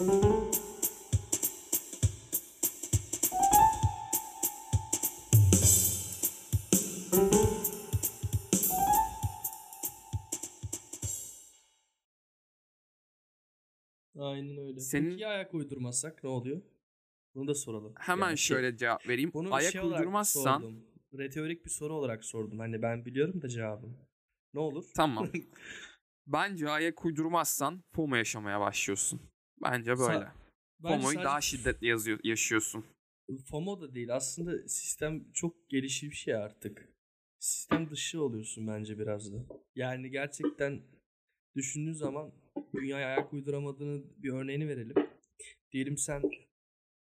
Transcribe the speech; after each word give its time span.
Aynen 0.00 0.12
öyle. 14.56 14.80
Senin- 14.80 15.10
Peki 15.10 15.22
ya 15.22 15.28
ayak 15.28 15.54
uydurmazsak 15.54 16.24
ne 16.24 16.30
oluyor? 16.30 16.62
Bunu 17.34 17.48
da 17.48 17.54
soralım. 17.54 17.94
Hemen 17.98 18.26
Yani 18.26 18.38
şey- 18.38 18.56
şöyle 18.56 18.76
cevap 18.76 19.08
vereyim. 19.08 19.30
bunu 19.34 19.54
Ayak 19.54 19.72
şey 19.72 19.80
uydurmazsan 19.80 20.60
sordum. 20.60 20.86
Retorik 21.18 21.64
bir 21.64 21.70
soru 21.70 21.94
olarak 21.94 22.24
sordum. 22.24 22.58
Hani 22.58 22.82
ben 22.82 23.04
biliyorum 23.04 23.42
da 23.42 23.48
cevabını. 23.48 23.96
Ne 24.54 24.60
olur? 24.60 24.84
tamam. 24.94 25.28
Bence 26.26 26.68
ayak 26.70 27.04
uydurmazsan 27.04 27.84
FOMO 27.94 28.16
yaşamaya 28.16 28.60
başlıyorsun. 28.60 29.20
Bence 29.62 29.98
böyle. 29.98 30.28
Bence 30.82 30.94
FOMO'yu 30.94 31.14
sadece 31.14 31.24
daha 31.24 31.40
şiddetli 31.40 31.86
yazıyor, 31.86 32.18
yaşıyorsun. 32.24 32.84
FOMO 33.50 33.80
da 33.80 33.94
değil. 33.94 34.16
Aslında 34.16 34.68
sistem 34.68 35.32
çok 35.32 35.68
gelişmiş 35.68 36.26
ya 36.26 36.44
artık. 36.44 36.88
Sistem 37.38 37.90
dışı 37.90 38.22
oluyorsun 38.22 38.66
bence 38.66 38.98
biraz 38.98 39.32
da. 39.32 39.36
Yani 39.74 40.10
gerçekten 40.10 40.82
düşündüğün 41.56 41.92
zaman 41.92 42.32
dünyaya 42.74 43.06
ayak 43.06 43.32
uyduramadığını 43.32 44.02
bir 44.16 44.32
örneğini 44.32 44.68
verelim. 44.68 44.94
Diyelim 45.72 45.98
sen 45.98 46.22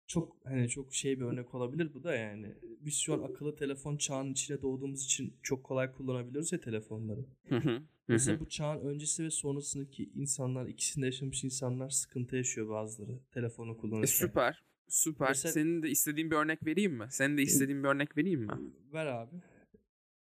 çok 0.09 0.37
hani 0.45 0.69
çok 0.69 0.95
şey 0.95 1.21
bir 1.21 1.25
örnek 1.25 1.55
olabilir 1.55 1.95
bu 1.95 2.05
da 2.05 2.15
yani. 2.15 2.55
Biz 2.81 2.95
şu 2.99 3.15
an 3.15 3.23
akıllı 3.23 3.57
telefon 3.57 3.97
çağının 3.97 4.33
içine 4.33 4.63
doğduğumuz 4.63 5.05
için 5.05 5.37
çok 5.43 5.65
kolay 5.65 5.93
kullanabiliyoruz 5.93 6.53
ya 6.53 6.61
telefonları. 6.61 7.21
Hı 7.49 7.57
hı, 7.57 7.71
hı 7.71 7.83
Mesela 8.09 8.41
bu 8.41 8.49
çağın 8.49 8.81
öncesi 8.81 9.25
ve 9.25 9.31
sonrasındaki 9.31 10.11
insanlar, 10.15 10.67
ikisinde 10.67 11.07
yaşamış 11.07 11.45
insanlar 11.45 11.91
sıkıntı 11.91 12.37
yaşıyor 12.37 12.69
bazıları 12.69 13.19
telefonu 13.33 13.73
E, 13.73 13.77
kullanırken. 13.77 14.07
süper. 14.07 14.65
Süper. 14.89 15.29
Mesela- 15.29 15.53
Senin 15.53 15.83
de 15.83 15.91
istediğin 15.91 16.31
bir 16.31 16.37
örnek 16.37 16.67
vereyim 16.67 16.93
mi? 16.95 17.07
Senin 17.11 17.37
de 17.37 17.43
istediğin 17.43 17.83
bir 17.85 17.89
örnek 17.89 18.17
vereyim 18.17 18.41
mi? 18.41 18.53
Ver 18.93 19.07
abi. 19.07 19.37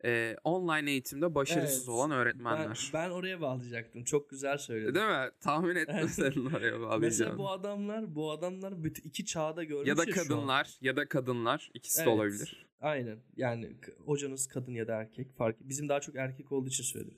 Ee, 0.06 0.36
online 0.44 0.92
eğitimde 0.92 1.36
başarısız 1.36 1.78
Evet. 1.80 1.90
olan 1.90 2.10
Ben, 2.12 2.18
öğretmenler. 2.18 2.92
ben 2.94 3.10
oraya 3.10 3.42
bağlayacaktım. 3.42 4.04
Çok 4.04 4.30
güzel 4.30 4.58
söyledin. 4.58 4.96
Değil 4.96 5.06
mi? 5.06 5.30
Tahmin 5.42 5.76
ettim 5.76 6.10
senin 6.10 6.46
oraya 6.46 6.60
Mesela 6.72 6.82
bağlayacağını. 6.82 7.38
bu 7.38 7.50
adamlar, 7.50 8.16
bu 8.16 8.32
adamlar 8.32 8.84
bütün 8.84 9.10
iki 9.10 9.26
çağda 9.26 9.64
görmüş 9.64 9.88
Ya 9.90 9.98
da 9.98 10.02
an. 10.02 10.08
kadınlar, 10.12 10.78
ya 10.82 10.96
da 10.96 11.08
kadınlar. 11.08 11.72
ikisi 11.74 11.98
de 12.00 12.04
Evet. 12.04 12.14
olabilir. 12.14 12.66
Aynen. 12.82 13.18
Yani 13.38 13.70
hocanız 14.06 14.48
kadın 14.48 14.72
ya 14.72 14.88
da 14.88 14.96
erkek 14.96 15.38
fark. 15.38 15.56
Bizim 15.62 15.90
daha 15.90 16.00
çok 16.00 16.16
erkek 16.16 16.52
olduğu 16.52 16.68
için 16.70 16.84
söyledim. 16.84 17.18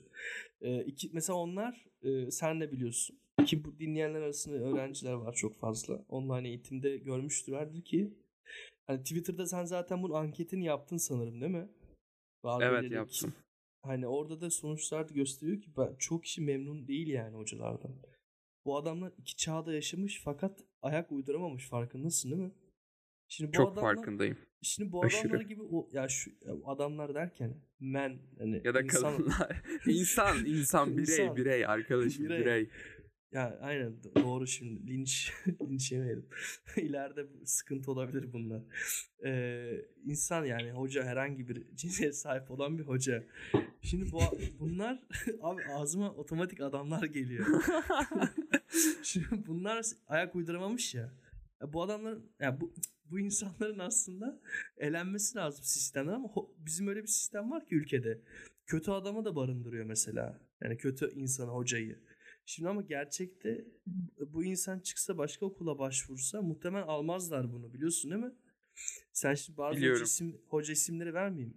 Ee, 0.60 0.80
iki, 0.82 1.10
mesela 1.12 1.36
onlar 1.36 1.86
e, 2.02 2.30
sen 2.30 2.60
de 2.60 2.72
biliyorsun 2.72 3.18
ki 3.46 3.64
bu 3.64 3.78
dinleyenler 3.78 4.20
arasında 4.20 4.56
öğrenciler 4.56 5.12
var 5.12 5.34
çok 5.34 5.60
fazla. 5.60 5.94
Online 6.08 6.48
eğitimde 6.48 6.96
görmüştürlerdir 6.96 7.82
ki 7.82 8.14
hani 8.86 9.02
Twitter'da 9.02 9.46
sen 9.46 9.64
zaten 9.64 10.02
bunun 10.02 10.14
anketini 10.14 10.64
yaptın 10.64 10.96
sanırım 10.96 11.40
değil 11.40 11.52
mi? 11.52 11.68
Var 12.44 12.62
Evet 12.62 12.82
belirli- 12.82 12.94
yaptım. 12.94 13.34
Hani 13.82 14.06
orada 14.06 14.40
da 14.40 14.50
sonuçlar 14.50 15.08
da 15.08 15.12
gösteriyor 15.14 15.60
ki 15.60 15.70
ben, 15.76 15.94
çok 15.98 16.24
kişi 16.24 16.40
memnun 16.40 16.88
değil 16.88 17.08
yani 17.08 17.36
hocalardan. 17.36 17.92
Bu 18.64 18.76
adamlar 18.76 19.12
iki 19.18 19.36
çağda 19.36 19.74
yaşamış 19.74 20.20
fakat 20.24 20.60
ayak 20.82 21.12
uyduramamış 21.12 21.68
farkındasın 21.68 22.30
değil 22.30 22.42
mi? 22.42 22.52
Şimdi 23.28 23.48
bu 23.48 23.56
Çok 23.56 23.72
adamlar, 23.72 23.94
farkındayım. 23.96 24.36
Şimdi 24.62 24.92
bu 24.92 25.04
Aşırı. 25.04 25.20
adamlar 25.28 25.40
gibi 25.44 25.62
o 25.62 25.88
ya 25.92 26.08
şu 26.08 26.30
adamlar 26.64 27.14
derken 27.14 27.54
men 27.80 28.18
hani 28.38 28.60
Ya 28.64 28.74
da 28.74 28.82
insan- 28.82 29.16
kadınlar. 29.16 29.62
insan, 29.86 30.44
insan, 30.46 30.92
birey, 30.98 31.00
İnsan. 31.24 31.36
birey 31.36 31.66
arkadaşım, 31.66 32.24
Birey. 32.24 32.40
birey. 32.40 32.68
Ya 33.32 33.58
aynen 33.62 33.92
do- 34.02 34.22
doğru 34.22 34.46
şimdi 34.46 34.86
linç 34.92 35.32
linç 35.70 35.92
yemeyelim. 35.92 36.26
İleride 36.76 37.26
sıkıntı 37.44 37.92
olabilir 37.92 38.32
bunlar. 38.32 38.62
Ee, 39.24 39.84
insan 40.04 40.44
yani 40.44 40.70
hoca 40.70 41.04
herhangi 41.04 41.48
bir 41.48 41.62
cinsiyet 41.76 42.16
sahip 42.16 42.50
olan 42.50 42.78
bir 42.78 42.82
hoca. 42.84 43.24
Şimdi 43.82 44.12
bu 44.12 44.20
bunlar 44.60 45.02
abi 45.42 45.62
ağzıma 45.64 46.10
otomatik 46.10 46.60
adamlar 46.60 47.04
geliyor. 47.04 47.46
Şimdi 49.02 49.26
bunlar 49.46 49.86
ayak 50.08 50.34
uyduramamış 50.36 50.94
ya. 50.94 51.12
Bu 51.72 51.82
adamların 51.82 52.30
ya 52.40 52.60
bu 52.60 52.74
bu 53.10 53.20
insanların 53.20 53.78
aslında 53.78 54.40
elenmesi 54.76 55.36
lazım 55.38 55.64
sistemden 55.64 56.12
ama 56.12 56.30
bizim 56.58 56.88
öyle 56.88 57.02
bir 57.02 57.08
sistem 57.08 57.50
var 57.50 57.66
ki 57.66 57.74
ülkede. 57.74 58.20
Kötü 58.66 58.90
adamı 58.90 59.24
da 59.24 59.36
barındırıyor 59.36 59.84
mesela. 59.84 60.40
Yani 60.62 60.76
kötü 60.76 61.12
insanı, 61.14 61.50
hocayı. 61.50 61.98
Şimdi 62.52 62.68
ama 62.68 62.82
gerçekte 62.82 63.64
bu 64.18 64.44
insan 64.44 64.78
çıksa 64.78 65.18
başka 65.18 65.46
okula 65.46 65.78
başvursa 65.78 66.42
muhtemelen 66.42 66.86
almazlar 66.86 67.52
bunu 67.52 67.72
biliyorsun 67.74 68.10
değil 68.10 68.22
mi? 68.22 68.32
Sen 69.12 69.34
şimdi 69.34 69.58
bazı 69.58 69.78
hoca, 69.78 70.04
isim, 70.04 70.40
hoca 70.48 70.72
isimleri 70.72 71.14
vermeyeyim. 71.14 71.56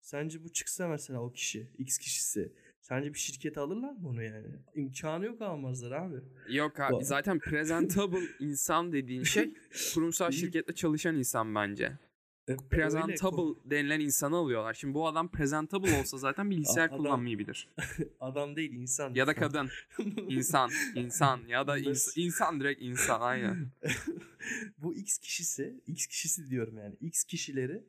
Sence 0.00 0.44
bu 0.44 0.52
çıksa 0.52 0.88
mesela 0.88 1.20
o 1.20 1.32
kişi, 1.32 1.70
X 1.78 1.98
kişisi. 1.98 2.52
Sence 2.80 3.14
bir 3.14 3.18
şirkete 3.18 3.60
alırlar 3.60 3.92
mı 3.92 4.08
onu 4.08 4.22
yani? 4.22 4.46
İmkanı 4.74 5.24
yok 5.24 5.42
almazlar 5.42 5.92
abi. 5.92 6.16
Yok 6.48 6.80
abi 6.80 6.92
Bu- 6.92 7.04
zaten 7.04 7.38
presentable 7.38 8.22
insan 8.40 8.92
dediğin 8.92 9.22
şey 9.22 9.54
kurumsal 9.94 10.30
şirkette 10.30 10.72
çalışan 10.72 11.16
insan 11.16 11.54
bence. 11.54 11.98
E, 12.48 12.52
öyle 12.52 12.68
Presentable 12.70 13.36
ko- 13.36 13.56
denilen 13.64 14.00
insanı 14.00 14.36
alıyorlar. 14.36 14.74
Şimdi 14.74 14.94
bu 14.94 15.08
adam 15.08 15.30
presentable 15.30 15.98
olsa 16.00 16.18
zaten 16.18 16.50
bilgisayar 16.50 16.88
Adam- 16.88 16.96
kullanmayı 16.96 17.38
bilir. 17.38 17.68
Adam 18.20 18.56
değil 18.56 18.72
insan. 18.72 19.14
Ya 19.14 19.26
da 19.26 19.34
kadın. 19.34 19.68
İnsan, 20.28 20.70
insan 20.94 21.40
ya 21.48 21.66
da 21.66 21.78
ins- 21.78 22.20
insan 22.20 22.60
direkt 22.60 22.82
insan 22.82 23.20
aynen. 23.20 23.68
bu 24.78 24.94
X 24.94 25.18
kişisi, 25.18 25.80
X 25.86 26.06
kişisi 26.06 26.50
diyorum 26.50 26.78
yani. 26.78 26.94
X 27.00 27.24
kişileri 27.24 27.82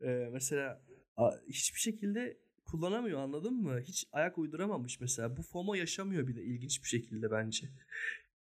e, 0.00 0.28
mesela 0.32 0.82
a, 1.16 1.30
hiçbir 1.48 1.80
şekilde 1.80 2.36
kullanamıyor 2.64 3.20
anladın 3.20 3.54
mı? 3.54 3.80
Hiç 3.80 4.06
ayak 4.12 4.38
uyduramamış 4.38 5.00
mesela. 5.00 5.36
Bu 5.36 5.42
FOMO 5.42 5.74
yaşamıyor 5.74 6.26
bir 6.26 6.36
de 6.36 6.42
ilginç 6.42 6.82
bir 6.82 6.88
şekilde 6.88 7.30
bence. 7.30 7.68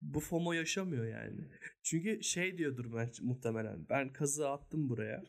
Bu 0.02 0.20
FOMO 0.20 0.54
yaşamıyor 0.54 1.06
yani. 1.06 1.40
Çünkü 1.84 2.24
şey 2.24 2.58
diyordur 2.58 2.86
ben 2.96 3.10
muhtemelen. 3.22 3.86
Ben 3.90 4.14
kazığı 4.14 4.50
attım 4.50 4.90
buraya. 4.90 5.24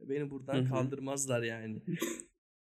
Beni 0.00 0.30
buradan 0.30 0.56
kaldırmazlar 0.68 1.42
yani. 1.42 1.82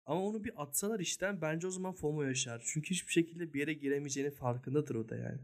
Ama 0.07 0.25
onu 0.25 0.45
bir 0.45 0.63
atsalar 0.63 1.01
işten 1.01 1.41
bence 1.41 1.67
o 1.67 1.71
zaman 1.71 1.93
FOMO 1.95 2.23
yaşar. 2.23 2.63
Çünkü 2.67 2.91
hiçbir 2.91 3.13
şekilde 3.13 3.53
bir 3.55 3.61
yere 3.61 3.73
giremeyeceğinin 3.75 4.31
farkındadır 4.31 4.95
o 4.95 5.09
da 5.09 5.17
yani. 5.17 5.41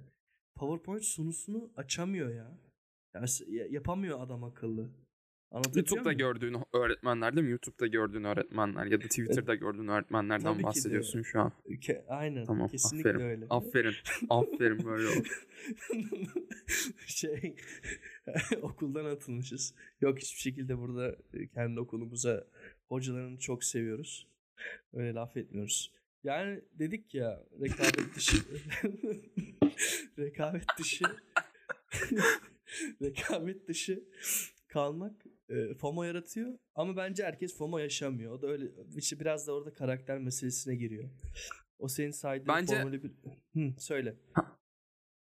PowerPoint 0.55 1.05
sunusunu 1.05 1.71
açamıyor 1.77 2.35
ya. 2.35 2.59
Ya- 3.49 3.67
yapamıyor 3.71 4.21
adam 4.21 4.45
akıllı. 4.45 4.91
YouTube'da 5.75 6.13
gördüğün 6.13 6.57
öğretmenler 6.73 7.37
değil 7.37 7.45
mi? 7.45 7.51
YouTube'da 7.51 7.87
gördüğün 7.87 8.25
öğretmenler 8.25 8.87
ya 8.87 9.01
da 9.01 9.05
Twitter'da 9.05 9.55
gördüğün 9.55 9.87
Tabii 9.87 9.91
öğretmenlerden 9.93 10.59
de. 10.59 10.63
bahsediyorsun 10.63 11.23
şu 11.23 11.41
an. 11.41 11.53
Ke- 11.69 12.05
Aynen. 12.09 12.45
Tamam, 12.45 12.69
kesinlikle 12.69 13.11
aferin. 13.11 13.25
öyle. 13.25 13.47
Aferin. 13.51 13.95
Aferin 14.31 14.85
böyle 14.85 15.09
ol. 15.09 15.25
şey 17.07 17.57
okuldan 18.63 19.05
atılmışız. 19.05 19.75
Yok 20.01 20.19
hiçbir 20.19 20.41
şekilde 20.41 20.79
burada 20.79 21.17
e, 21.35 21.47
kendi 21.49 21.81
okulumuza 21.81 22.45
hocalarını 22.89 23.39
çok 23.39 23.65
seviyoruz. 23.65 24.27
Öyle 24.93 25.15
laf 25.15 25.37
etmiyoruz. 25.37 25.93
Yani 26.25 26.61
dedik 26.79 27.15
ya 27.15 27.45
rekabet 27.61 28.15
dışı 28.17 28.37
rekabet 30.19 30.65
dışı 30.79 31.05
rekabet 33.03 33.69
dışı 33.69 34.05
kalmak 34.69 35.13
e, 35.51 35.75
FOMO 35.75 36.03
yaratıyor 36.03 36.59
ama 36.75 36.97
bence 36.97 37.25
herkes 37.25 37.57
FOMO 37.59 37.79
yaşamıyor. 37.79 38.33
O 38.33 38.43
da 38.43 38.47
öyle 38.47 38.65
işte 38.97 39.21
biraz 39.21 39.47
da 39.47 39.53
orada 39.53 39.73
karakter 39.73 40.19
meselesine 40.19 40.77
giriyor. 40.77 41.11
O 41.79 41.89
senin 41.89 42.11
saydığın 42.11 42.49
Bence- 42.49 42.77
formülü 42.83 43.03
bir 43.03 43.11
Hı, 43.55 43.81
söyle. 43.81 44.17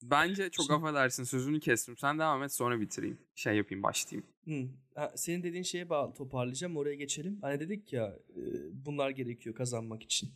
Bence 0.03 0.49
çok 0.49 0.65
Şimdi- 0.65 0.77
affedersin 0.85 1.23
sözünü 1.23 1.59
kestim. 1.59 1.97
Sen 1.97 2.19
devam 2.19 2.43
et 2.43 2.53
sonra 2.53 2.81
bitireyim. 2.81 3.17
Şey 3.35 3.55
yapayım 3.57 3.83
başlayayım. 3.83 4.27
Hı. 4.45 4.67
Ha, 4.95 5.13
senin 5.15 5.43
dediğin 5.43 5.63
şeye 5.63 5.89
bağlı 5.89 6.13
toparlayacağım. 6.13 6.77
Oraya 6.77 6.95
geçelim. 6.95 7.37
Hani 7.41 7.59
dedik 7.59 7.93
ya 7.93 8.19
e, 8.35 8.41
bunlar 8.85 9.09
gerekiyor 9.09 9.55
kazanmak 9.55 10.03
için. 10.03 10.29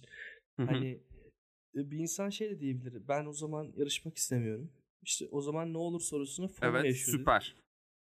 Hı 0.60 0.64
hı. 0.64 0.68
Hani 0.68 1.00
e, 1.76 1.92
bir 1.92 1.98
insan 1.98 2.30
şey 2.30 2.50
de 2.50 2.60
diyebilir. 2.60 3.08
Ben 3.08 3.26
o 3.26 3.34
zaman 3.34 3.74
yarışmak 3.78 4.18
istemiyorum. 4.18 4.72
İşte 5.04 5.28
o 5.32 5.42
zaman 5.42 5.74
ne 5.74 5.78
olur 5.78 6.02
sorusunu 6.02 6.48
FOMO 6.48 6.72
evet 6.72 6.86
yaşıyor. 6.86 7.08
dedi. 7.14 7.18
süper. 7.22 7.56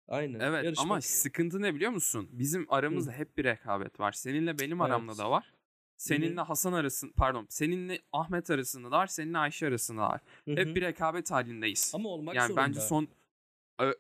Aynen. 0.09 0.41
Evet 0.41 0.65
Yarışmak- 0.65 0.83
ama 0.83 1.01
sıkıntı 1.01 1.63
ne 1.63 1.75
biliyor 1.75 1.91
musun? 1.91 2.29
Bizim 2.33 2.67
aramızda 2.69 3.13
hep 3.13 3.37
bir 3.37 3.45
rekabet 3.45 4.01
var. 4.01 4.13
Seninle 4.13 4.59
benim 4.59 4.81
aramda 4.81 5.13
Evet. 5.13 5.19
da 5.19 5.31
var. 5.31 5.53
Seninle 5.97 6.41
Hasan 6.41 6.73
arasında 6.73 7.13
pardon 7.17 7.47
seninle 7.49 7.99
Ahmet 8.13 8.51
arasında 8.51 8.91
da 8.91 8.97
var. 8.97 9.07
Seninle 9.07 9.39
Ayşe 9.39 9.67
arasında 9.67 10.03
da 10.03 10.07
var. 10.09 10.21
Hı 10.45 10.51
hı. 10.53 10.57
Hep 10.57 10.77
bir 10.77 10.83
rekabet 10.83 11.31
halindeyiz. 11.31 11.93
ama 11.95 12.09
olmak 12.09 12.35
yani 12.35 12.49
zorunda. 12.49 12.67
bence 12.69 12.81
son 12.81 13.09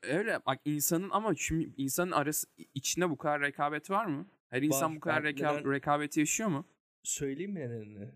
öyle 0.03 0.39
bak 0.47 0.61
insanın 0.65 1.11
ama 1.11 1.35
şimdi 1.35 1.73
insanın 1.77 2.11
arası 2.13 2.47
içinde 2.75 3.11
bu 3.11 3.19
kadar 3.19 3.41
rekabet 3.41 3.91
var 3.91 4.07
mı? 4.07 4.27
Her 4.49 4.63
insan 4.63 4.91
Var. 4.91 4.97
bu 4.97 5.01
kadar 5.01 5.23
reka- 5.25 5.59
neden- 5.61 5.73
rekabeti 5.73 6.21
yaşıyor 6.21 6.49
mu? 6.49 6.65
Söyleyeyim 7.03 7.53
mi 7.53 7.61
nedenini? 7.61 8.09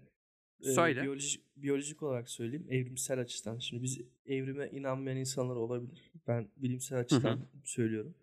Ee, 0.61 0.73
Söyle. 0.73 1.03
biyolojik, 1.03 1.43
biyolojik 1.57 2.03
olarak 2.03 2.29
söyleyeyim. 2.31 2.67
Evrimsel 2.71 3.21
açıdan. 3.21 3.59
Şimdi 3.59 3.83
biz 3.83 4.01
evrime 4.27 4.69
inanmayan 4.69 5.17
insanlar 5.19 5.57
olabilir. 5.57 6.13
Ben 6.29 6.49
bilimsel 6.57 6.99
açıdan 6.99 7.41
söylüyorum. 7.65 8.15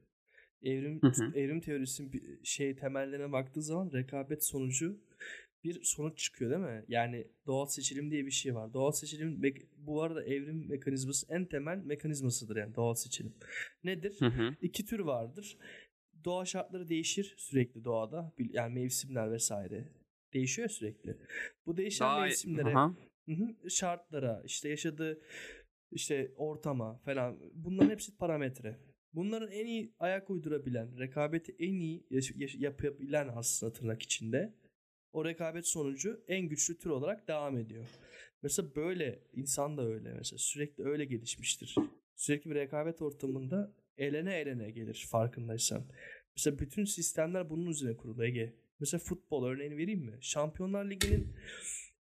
Evrim 0.63 1.01
Hı 1.01 1.07
hı. 1.07 1.31
evrim 1.35 1.61
teorisinin 1.61 2.39
şey 2.43 2.75
temellerine 2.75 3.31
baktığı 3.31 3.61
zaman 3.61 3.91
rekabet 3.93 4.45
sonucu 4.45 4.99
bir 5.63 5.83
sonuç 5.83 6.17
çıkıyor 6.17 6.51
değil 6.51 6.61
mi? 6.61 6.85
Yani 6.87 7.27
doğal 7.47 7.65
seçilim 7.65 8.11
diye 8.11 8.25
bir 8.25 8.31
şey 8.31 8.55
var. 8.55 8.73
Doğal 8.73 8.91
seçilim 8.91 9.41
bu 9.77 10.03
arada 10.03 10.23
evrim 10.23 10.69
mekanizması 10.69 11.25
en 11.29 11.45
temel 11.45 11.77
mekanizmasıdır 11.77 12.55
yani 12.55 12.75
doğal 12.75 12.93
seçilim. 12.93 13.33
Nedir? 13.83 14.15
Hı 14.19 14.25
hı. 14.25 14.55
İki 14.61 14.85
tür 14.85 14.99
vardır. 14.99 15.57
Doğa 16.25 16.45
şartları 16.45 16.89
değişir 16.89 17.35
sürekli 17.37 17.83
doğada. 17.83 18.33
Yani 18.51 18.73
mevsimler 18.73 19.31
vesaire. 19.31 19.83
Değişiyor 20.33 20.69
sürekli. 20.69 21.17
Bu 21.65 21.77
değişen 21.77 22.07
Daha 22.07 22.21
mevsimlere 22.21 22.73
hı. 23.27 23.69
şartlara, 23.69 24.41
işte 24.45 24.69
yaşadığı 24.69 25.21
işte 25.93 26.31
ortama 26.35 26.97
falan 26.97 27.39
bunların 27.53 27.89
hepsi 27.89 28.17
parametre. 28.17 28.79
Bunların 29.13 29.51
en 29.51 29.65
iyi 29.65 29.93
ayak 29.99 30.29
uydurabilen, 30.29 30.99
rekabeti 30.99 31.55
en 31.59 31.73
iyi 31.73 32.07
yapabilen 32.57 33.29
aslında 33.35 33.73
tırnak 33.73 34.01
içinde 34.01 34.53
o 35.13 35.25
rekabet 35.25 35.67
sonucu 35.67 36.23
en 36.27 36.49
güçlü 36.49 36.77
tür 36.77 36.89
olarak 36.89 37.27
devam 37.27 37.57
ediyor. 37.57 37.85
Mesela 38.43 38.75
böyle 38.75 39.19
insan 39.33 39.77
da 39.77 39.87
öyle 39.87 40.13
mesela 40.13 40.37
sürekli 40.37 40.83
öyle 40.83 41.05
gelişmiştir. 41.05 41.75
Sürekli 42.15 42.49
bir 42.49 42.55
rekabet 42.55 43.01
ortamında 43.01 43.73
elene 43.97 44.35
elene 44.35 44.71
gelir 44.71 45.07
farkındaysan. 45.11 45.83
Mesela 46.37 46.59
bütün 46.59 46.85
sistemler 46.85 47.49
bunun 47.49 47.65
üzerine 47.65 47.97
kurulu 47.97 48.25
Ege. 48.25 48.53
Mesela 48.79 48.99
futbol 48.99 49.45
örneğini 49.45 49.77
vereyim 49.77 50.05
mi? 50.05 50.17
Şampiyonlar 50.21 50.89
Ligi'nin 50.89 51.27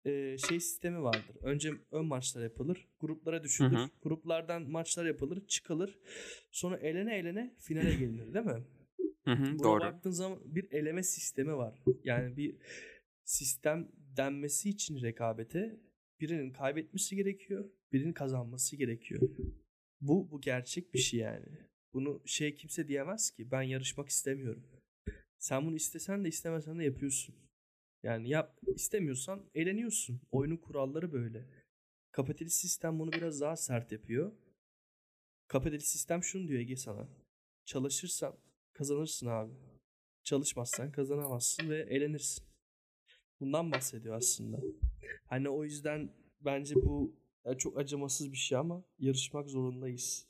e, 0.05 0.37
şey 0.37 0.59
sistemi 0.59 1.03
vardır. 1.03 1.35
Önce 1.41 1.71
ön 1.91 2.05
maçlar 2.05 2.43
yapılır. 2.43 2.87
Gruplara 2.99 3.43
düşülür. 3.43 3.77
Hı 3.77 3.83
hı. 3.83 3.89
Gruplardan 4.01 4.69
maçlar 4.69 5.05
yapılır. 5.05 5.47
Çıkılır. 5.47 5.99
Sonra 6.51 6.77
elene 6.77 7.17
elene 7.17 7.55
finale 7.59 7.95
gelinir 7.95 8.33
değil 8.33 8.45
mi? 8.45 8.63
Hı 9.25 9.31
hı. 9.31 9.59
Buna 9.59 9.63
Doğru. 9.63 9.79
baktığın 9.79 10.11
zaman 10.11 10.39
bir 10.45 10.71
eleme 10.71 11.03
sistemi 11.03 11.57
var. 11.57 11.83
Yani 12.03 12.37
bir 12.37 12.55
sistem 13.23 13.91
denmesi 14.17 14.69
için 14.69 15.01
rekabete 15.01 15.79
birinin 16.19 16.51
kaybetmesi 16.51 17.15
gerekiyor. 17.15 17.69
Birinin 17.91 18.13
kazanması 18.13 18.75
gerekiyor. 18.75 19.21
Bu 20.01 20.31
bu 20.31 20.41
gerçek 20.41 20.93
bir 20.93 20.99
şey 20.99 21.19
yani. 21.19 21.45
Bunu 21.93 22.21
şey 22.25 22.55
kimse 22.55 22.87
diyemez 22.87 23.31
ki 23.31 23.51
ben 23.51 23.61
yarışmak 23.61 24.09
istemiyorum. 24.09 24.63
Sen 25.39 25.65
bunu 25.65 25.75
istesen 25.75 26.23
de 26.23 26.29
istemesen 26.29 26.79
de 26.79 26.83
yapıyorsun. 26.83 27.35
Yani 28.03 28.29
yap 28.29 28.59
istemiyorsan 28.75 29.49
eğleniyorsun. 29.55 30.21
Oyunun 30.31 30.57
kuralları 30.57 31.13
böyle. 31.13 31.45
Kapitalist 32.11 32.57
sistem 32.57 32.99
bunu 32.99 33.11
biraz 33.11 33.41
daha 33.41 33.55
sert 33.55 33.91
yapıyor. 33.91 34.31
Kapitalist 35.47 35.87
sistem 35.87 36.23
şunu 36.23 36.47
diyor 36.47 36.59
Ege 36.59 36.75
sana. 36.75 37.07
Çalışırsan 37.65 38.37
kazanırsın 38.73 39.27
abi. 39.27 39.53
Çalışmazsan 40.23 40.91
kazanamazsın 40.91 41.69
ve 41.69 41.79
eğlenirsin. 41.81 42.45
Bundan 43.39 43.71
bahsediyor 43.71 44.15
aslında. 44.15 44.61
Hani 45.25 45.49
o 45.49 45.63
yüzden 45.63 46.09
bence 46.41 46.75
bu 46.75 47.15
çok 47.57 47.77
acımasız 47.77 48.31
bir 48.31 48.37
şey 48.37 48.57
ama 48.57 48.83
yarışmak 48.99 49.49
zorundayız. 49.49 50.27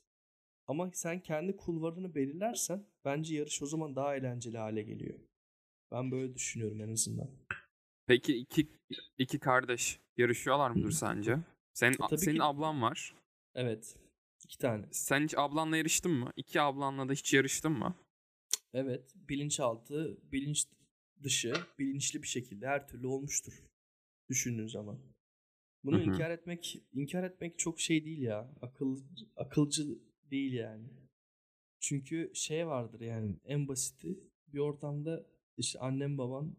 Ama 0.67 0.91
sen 0.93 1.19
kendi 1.19 1.57
kulvarını 1.57 2.15
belirlersen 2.15 2.85
bence 3.05 3.35
yarış 3.35 3.61
o 3.61 3.65
zaman 3.65 3.95
daha 3.95 4.15
eğlenceli 4.15 4.57
hale 4.57 4.83
geliyor. 4.83 5.19
Ben 5.91 6.11
böyle 6.11 6.35
düşünüyorum 6.35 6.81
en 6.81 6.91
azından. 6.91 7.29
Peki 8.07 8.35
iki 8.37 8.67
iki 9.17 9.39
kardeş 9.39 9.99
yarışıyorlar 10.17 10.71
mıdır 10.71 10.91
sence? 10.91 11.37
Senin 11.73 11.97
tabii 12.09 12.17
senin 12.17 12.35
ki. 12.35 12.43
ablan 12.43 12.81
var. 12.81 13.15
Evet. 13.55 13.95
iki 14.43 14.57
tane. 14.57 14.85
Sen 14.91 15.23
hiç 15.23 15.33
ablanla 15.37 15.77
yarıştın 15.77 16.11
mı? 16.11 16.31
İki 16.35 16.61
ablanla 16.61 17.09
da 17.09 17.13
hiç 17.13 17.33
yarıştın 17.33 17.71
mı? 17.71 17.95
Evet. 18.73 19.13
Bilinçaltı, 19.15 20.17
bilinç 20.31 20.65
dışı, 21.23 21.53
bilinçli 21.79 22.21
bir 22.21 22.27
şekilde 22.27 22.67
her 22.67 22.87
türlü 22.87 23.07
olmuştur. 23.07 23.63
Düşündüğün 24.29 24.67
zaman. 24.67 24.99
Bunu 25.83 25.95
Hı 25.97 26.01
hı. 26.01 26.05
inkar 26.05 26.29
etmek 26.31 26.83
inkar 26.93 27.23
etmek 27.23 27.59
çok 27.59 27.79
şey 27.79 28.05
değil 28.05 28.21
ya. 28.21 28.53
Akıl 28.61 29.01
akılcı 29.35 29.83
değil 30.31 30.53
yani. 30.53 30.87
Çünkü 31.79 32.31
şey 32.33 32.67
vardır 32.67 32.99
yani 33.01 33.35
en 33.45 33.67
basiti 33.67 34.19
bir 34.47 34.59
ortamda 34.59 35.25
işte 35.57 35.79
annem 35.79 36.17
baban 36.17 36.55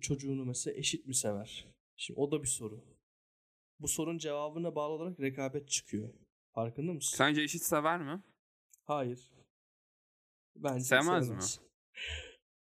çocuğunu 0.00 0.44
mesela 0.44 0.76
eşit 0.76 1.06
mi 1.06 1.14
sever? 1.14 1.66
Şimdi 1.96 2.20
o 2.20 2.30
da 2.30 2.42
bir 2.42 2.48
soru. 2.48 2.84
Bu 3.80 3.88
sorunun 3.88 4.18
cevabına 4.18 4.74
bağlı 4.74 4.92
olarak 4.92 5.20
rekabet 5.20 5.68
çıkıyor. 5.68 6.14
Farkında 6.54 6.92
mısın? 6.92 7.16
Sence 7.16 7.42
eşit 7.42 7.62
sever 7.62 8.00
mi? 8.00 8.22
Hayır. 8.84 9.30
Bence 10.56 10.84
Sevmez 10.84 11.26
sevmez. 11.26 11.60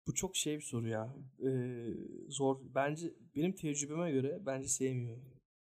Bu 0.07 0.15
çok 0.15 0.37
şey 0.37 0.57
bir 0.57 0.63
soru 0.63 0.89
ya. 0.89 1.17
Ee, 1.47 1.87
zor. 2.29 2.61
Bence 2.75 3.15
benim 3.37 3.53
tecrübeme 3.53 4.11
göre 4.11 4.39
bence 4.47 4.69
sevmiyor. 4.69 5.19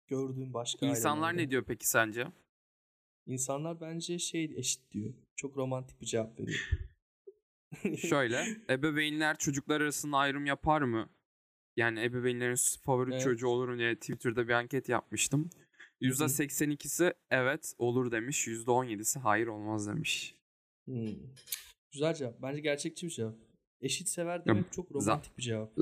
Gördüğüm 0.08 0.54
başka 0.54 0.86
İnsanlar 0.86 1.38
ne 1.38 1.50
diyor 1.50 1.64
peki 1.68 1.90
sence? 1.90 2.28
İnsanlar 3.26 3.82
bence 3.82 4.20
şey 4.20 4.54
eşit 4.56 4.92
diyor. 4.92 5.14
Çok 5.36 5.58
romantik 5.58 6.02
bir 6.02 6.06
cevap 6.06 6.40
veriyor. 6.40 6.60
Şöyle, 7.98 8.46
ebeveynler 8.70 9.38
çocuklar 9.38 9.82
arasında 9.82 10.18
ayrım 10.18 10.46
yapar 10.46 10.82
mı? 10.82 11.10
Yani 11.82 12.04
ebeveynlerin 12.04 12.56
favori 12.86 13.12
Evet. 13.12 13.24
çocuğu 13.24 13.48
olur 13.48 13.70
mu 13.70 13.78
diye 13.78 13.96
Twitter'da 13.96 14.48
bir 14.48 14.54
anket 14.54 14.90
yapmıştım. 14.90 15.50
%82'si 16.02 17.14
evet 17.32 17.74
olur 17.78 18.12
demiş, 18.12 18.48
%17'si 18.48 19.20
hayır 19.20 19.48
olmaz 19.48 19.88
demiş. 19.88 20.36
Hmm. 20.86 21.08
Güzel 21.92 22.14
cevap. 22.16 22.42
Bence 22.42 22.62
gerçekçi 22.62 23.06
bir 23.06 23.12
cevap. 23.12 23.36
Eşit 23.82 24.10
sever 24.10 24.46
demek 24.46 24.72
çok 24.74 24.92
romantik 24.92 25.38
bir 25.38 25.44
cevap. 25.44 25.78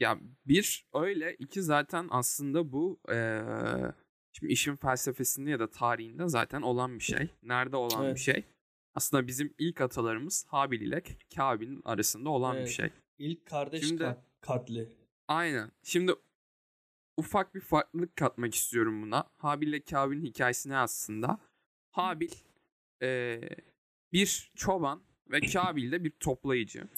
Ya 0.00 0.18
bir 0.46 0.86
öyle, 0.94 1.34
iki 1.38 1.62
zaten 1.62 2.06
aslında 2.10 2.72
bu 2.72 3.00
eee, 3.08 3.92
şimdi 4.32 4.52
işin 4.52 4.76
felsefesinde 4.76 5.50
ya 5.50 5.58
da 5.60 5.70
tarihinde 5.70 6.28
zaten 6.28 6.62
olan 6.62 6.98
bir 6.98 7.04
şey. 7.04 7.28
Nerede 7.42 7.76
olan 7.76 8.04
Evet. 8.04 8.14
bir 8.16 8.20
şey? 8.20 8.44
Aslında 8.94 9.26
bizim 9.26 9.54
ilk 9.58 9.80
atalarımız 9.80 10.46
Habil 10.48 10.80
ile 10.80 11.02
Kabil'in 11.36 11.82
arasında 11.84 12.28
olan 12.30 12.54
bir 12.54 12.60
Evet. 12.60 12.70
şey. 12.70 12.90
İlk 13.18 13.46
kardeş 13.46 13.86
Şimdi- 13.88 14.02
kat- 14.02 14.24
katli. 14.40 14.88
Aynen. 15.28 15.70
Şimdi 15.82 16.12
ufak 17.16 17.54
bir 17.54 17.60
farklılık 17.60 18.16
katmak 18.16 18.54
istiyorum 18.54 19.02
buna. 19.02 19.24
Habil 19.36 19.66
ile 19.68 19.80
Kabil'in 19.80 20.24
hikayesi 20.24 20.68
ne 20.68 20.76
aslında? 20.76 21.38
Habil 21.90 22.30
eee, 23.02 23.48
bir 24.12 24.52
çoban 24.56 25.02
ve 25.30 25.40
Kabil 25.40 25.92
de 25.92 26.04
bir 26.04 26.10
toplayıcı. 26.10 26.88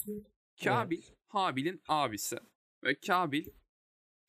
Kabil 0.63 1.01
Habil'in 1.27 1.81
abisi 1.87 2.37
ve 2.83 2.95
Kabil 2.99 3.47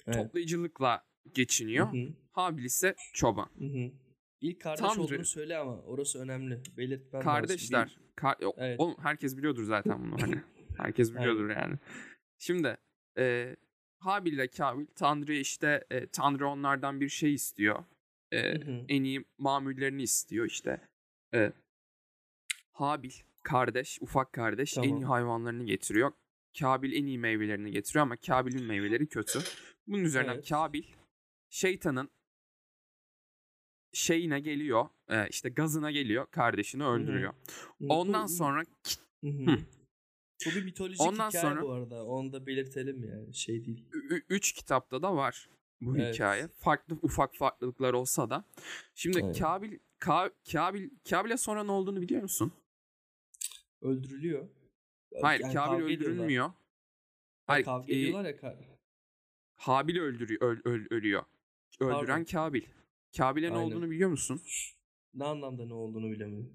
Evet. 0.07 0.17
toplayıcılıkla 0.17 1.05
geçiniyor. 1.35 1.93
Hı 1.93 1.97
hı, 1.97 2.09
Habil 2.33 2.65
ise 2.65 2.95
çoban. 3.15 3.51
hı 3.59 3.65
hı. 3.65 3.91
İlk 4.41 4.61
kardeş 4.61 4.81
Tanrı- 4.87 5.01
olduğunu 5.01 5.25
söyle 5.25 5.57
ama 5.59 5.81
orası 5.83 6.19
önemli. 6.23 6.63
Belirtmem 6.77 7.13
lazım. 7.21 7.33
Kardeşler. 7.33 7.87
Bir- 8.01 8.09
Kar- 8.17 8.37
o- 8.45 8.55
Evet. 8.59 8.81
Oğlum 8.81 8.97
herkes 9.03 9.37
biliyordur 9.37 9.65
zaten 9.65 10.05
bunu 10.13 10.23
hani. 10.23 10.43
Herkes 10.77 11.13
biliyordur 11.15 11.51
yani. 11.51 11.75
Şimdi 12.39 12.77
e, 13.19 13.57
Habil 13.99 14.33
ile 14.33 14.49
Kabil 14.49 14.87
Tanrı 14.95 15.35
işte 15.35 15.85
e, 15.91 16.07
Tanrı 16.07 16.49
onlardan 16.49 17.01
bir 17.01 17.09
şey 17.09 17.35
istiyor. 17.35 17.85
E, 18.33 18.53
Hı 18.53 18.65
hı. 18.71 18.85
en 18.89 19.05
iyi 19.05 19.25
mamullerini 19.39 20.03
istiyor 20.03 20.47
işte. 20.47 20.89
E, 21.35 21.53
Habil 22.73 23.11
kardeş, 23.43 23.99
ufak 24.01 24.33
kardeş 24.33 24.79
en 24.79 24.83
iyi 24.83 24.89
Tamam. 24.89 25.03
hayvanlarını 25.03 25.65
getiriyor. 25.65 26.13
Kabil 26.59 26.93
en 26.93 27.07
iyi 27.07 27.19
meyvelerini 27.19 27.71
getiriyor 27.71 28.03
ama 28.03 28.17
Kabil'in 28.17 28.65
meyveleri 28.65 29.07
kötü. 29.09 29.39
Bunun 29.87 30.05
üzerine 30.05 30.33
Evet. 30.33 30.49
Kabil 30.49 30.85
şeytanın 31.51 32.11
şeyine 33.93 34.41
geliyor, 34.41 34.89
e, 35.11 35.29
işte 35.29 35.49
gazına 35.49 35.91
geliyor, 35.91 36.27
kardeşini 36.31 36.85
öldürüyor. 36.85 37.33
Hı, 37.33 37.87
Ondan 37.89 38.25
bu- 38.25 38.29
sonra 38.33 38.63
Hı 39.25 39.27
hı. 39.31 39.51
Hı. 39.51 39.57
Bu 40.47 40.51
bir 40.51 40.65
mitolojik 40.65 41.01
Ondan 41.01 41.29
hikaye 41.29 41.43
sonra- 41.43 41.63
bu 41.63 41.73
arada. 41.73 42.05
Onu 42.07 42.33
da 42.33 42.47
belirtelim 42.47 43.05
yani. 43.09 43.35
Şey 43.35 43.65
değil. 43.65 43.85
Ü- 43.93 44.23
üç 44.29 44.53
kitapta 44.53 45.03
da 45.03 45.17
var 45.17 45.49
bu 45.81 45.97
Evet. 45.97 46.15
hikaye. 46.15 46.49
Farklı 46.49 46.99
ufak 47.03 47.35
farklılıklar 47.37 47.93
olsa 47.95 48.31
da. 48.31 48.45
Şimdi 48.95 49.21
Evet. 49.25 49.39
Kabil 49.39 49.79
Ka, 49.99 50.31
Kabil 50.53 50.91
Kabil'e 51.11 51.37
sonra 51.37 51.65
ne 51.65 51.73
olduğunu 51.73 52.01
biliyor 52.03 52.23
musun? 52.23 52.53
Öldürülüyor. 53.83 54.49
Hayır, 55.23 55.41
Yani 55.41 55.55
Kabil 55.55 55.75
ediyorlar. 55.77 55.97
öldürülmüyor. 55.97 56.47
Ha, 56.47 56.55
Hayır, 57.47 57.65
kavga 57.65 57.93
e, 57.93 57.97
ediyorlar 57.97 58.25
ya. 58.25 58.31
ka- 58.37 58.57
Habil 59.57 59.97
öldürüyor, 59.97 60.41
öl- 60.41 60.63
öl- 60.65 60.87
ölüyor. 60.95 61.23
Öldüren 61.81 62.07
Pardon. 62.07 62.25
Kabil. 62.25 62.63
Kabil'e 63.17 63.51
ne 63.51 63.55
Aynen. 63.55 63.67
olduğunu 63.67 63.91
biliyor 63.91 64.11
musun? 64.11 64.41
Ne 65.15 65.25
anlamda 65.25 65.67
ne 65.67 65.75
olduğunu 65.75 66.11
bilemiyorum. 66.11 66.53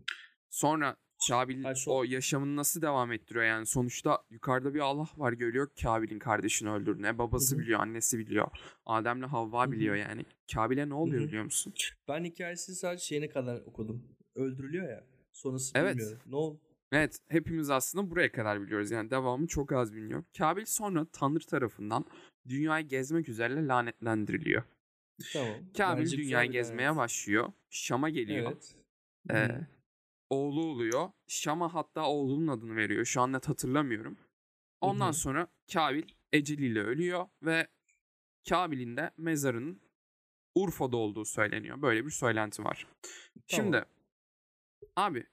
Sonra 0.50 0.98
Kabil 1.28 1.76
şu- 1.76 1.92
o 1.92 2.04
yaşamını 2.04 2.56
nasıl 2.56 2.82
devam 2.82 3.12
ettiriyor 3.12 3.46
yani 3.46 3.66
sonuçta 3.66 4.24
yukarıda 4.30 4.74
bir 4.74 4.80
Allah 4.80 5.08
var 5.18 5.34
görüyor 5.34 5.68
Kabil'in 5.82 6.20
kardeşini 6.20 6.70
öldürdüğünü. 6.70 7.18
Babası 7.18 7.56
Hı 7.56 7.60
hı. 7.60 7.64
biliyor, 7.64 7.80
annesi 7.80 8.20
biliyor. 8.20 8.48
Adem'le 8.86 9.24
Havva 9.24 9.64
Hı 9.64 9.68
hı. 9.68 9.72
biliyor 9.72 9.96
yani. 9.96 10.26
Kabil'e 10.54 10.90
ne 10.90 10.94
oluyor 10.94 11.22
hı. 11.24 11.28
biliyor 11.28 11.44
musun? 11.44 11.74
Ben 12.08 12.24
hikayesini 12.24 12.76
sadece 12.76 13.06
şeyine 13.06 13.30
kadar 13.30 13.62
okudum. 13.62 14.04
Öldürülüyor 14.36 14.90
ya. 14.90 15.04
Sonrasını 15.34 15.82
Evet. 15.82 15.96
bilmiyorum. 15.96 16.20
Ne 16.26 16.36
oldu? 16.36 16.60
Evet 16.92 17.20
hepimiz 17.30 17.70
aslında 17.70 18.10
buraya 18.10 18.32
kadar 18.32 18.62
biliyoruz. 18.62 18.92
Yani 18.92 19.10
devamı 19.12 19.48
çok 19.48 19.72
az 19.72 19.94
biliniyor. 19.94 20.24
Kabil 20.38 20.66
sonra 20.66 21.06
Tanrı 21.12 21.40
tarafından 21.40 22.06
dünyayı 22.50 22.88
gezmek 22.88 23.30
üzere 23.30 23.68
lanetlendiriliyor. 23.68 24.64
Tamam. 25.34 25.56
Kabil 25.78 26.02
Bence 26.02 26.18
dünyayı 26.18 26.52
gezmeye 26.52 26.84
lanet. 26.86 26.98
başlıyor. 26.98 27.52
Şam'a 27.70 28.10
geliyor. 28.10 28.52
Evet. 28.52 28.76
Ee. 29.32 29.68
Oğlu 30.34 30.66
oluyor. 30.66 31.12
Şam'a 31.28 31.74
hatta 31.74 32.08
oğlunun 32.08 32.48
adını 32.48 32.76
veriyor. 32.76 33.06
Şu 33.06 33.22
an 33.22 33.34
net 33.34 33.50
hatırlamıyorum. 33.50 34.18
Ondan 34.82 35.10
hı. 35.10 35.14
sonra 35.14 35.48
Kabil 35.74 36.04
eceliyle 36.32 36.82
ölüyor 36.82 37.28
ve 37.42 37.68
Kabil'in 38.50 38.98
de 38.98 39.12
mezarının 39.18 39.82
Urfa'da 40.56 40.98
olduğu 40.98 41.26
söyleniyor. 41.26 41.82
Böyle 41.82 42.06
bir 42.06 42.12
söylenti 42.12 42.64
var. 42.64 42.88
Şimdi 43.48 43.86
abi 44.96 45.26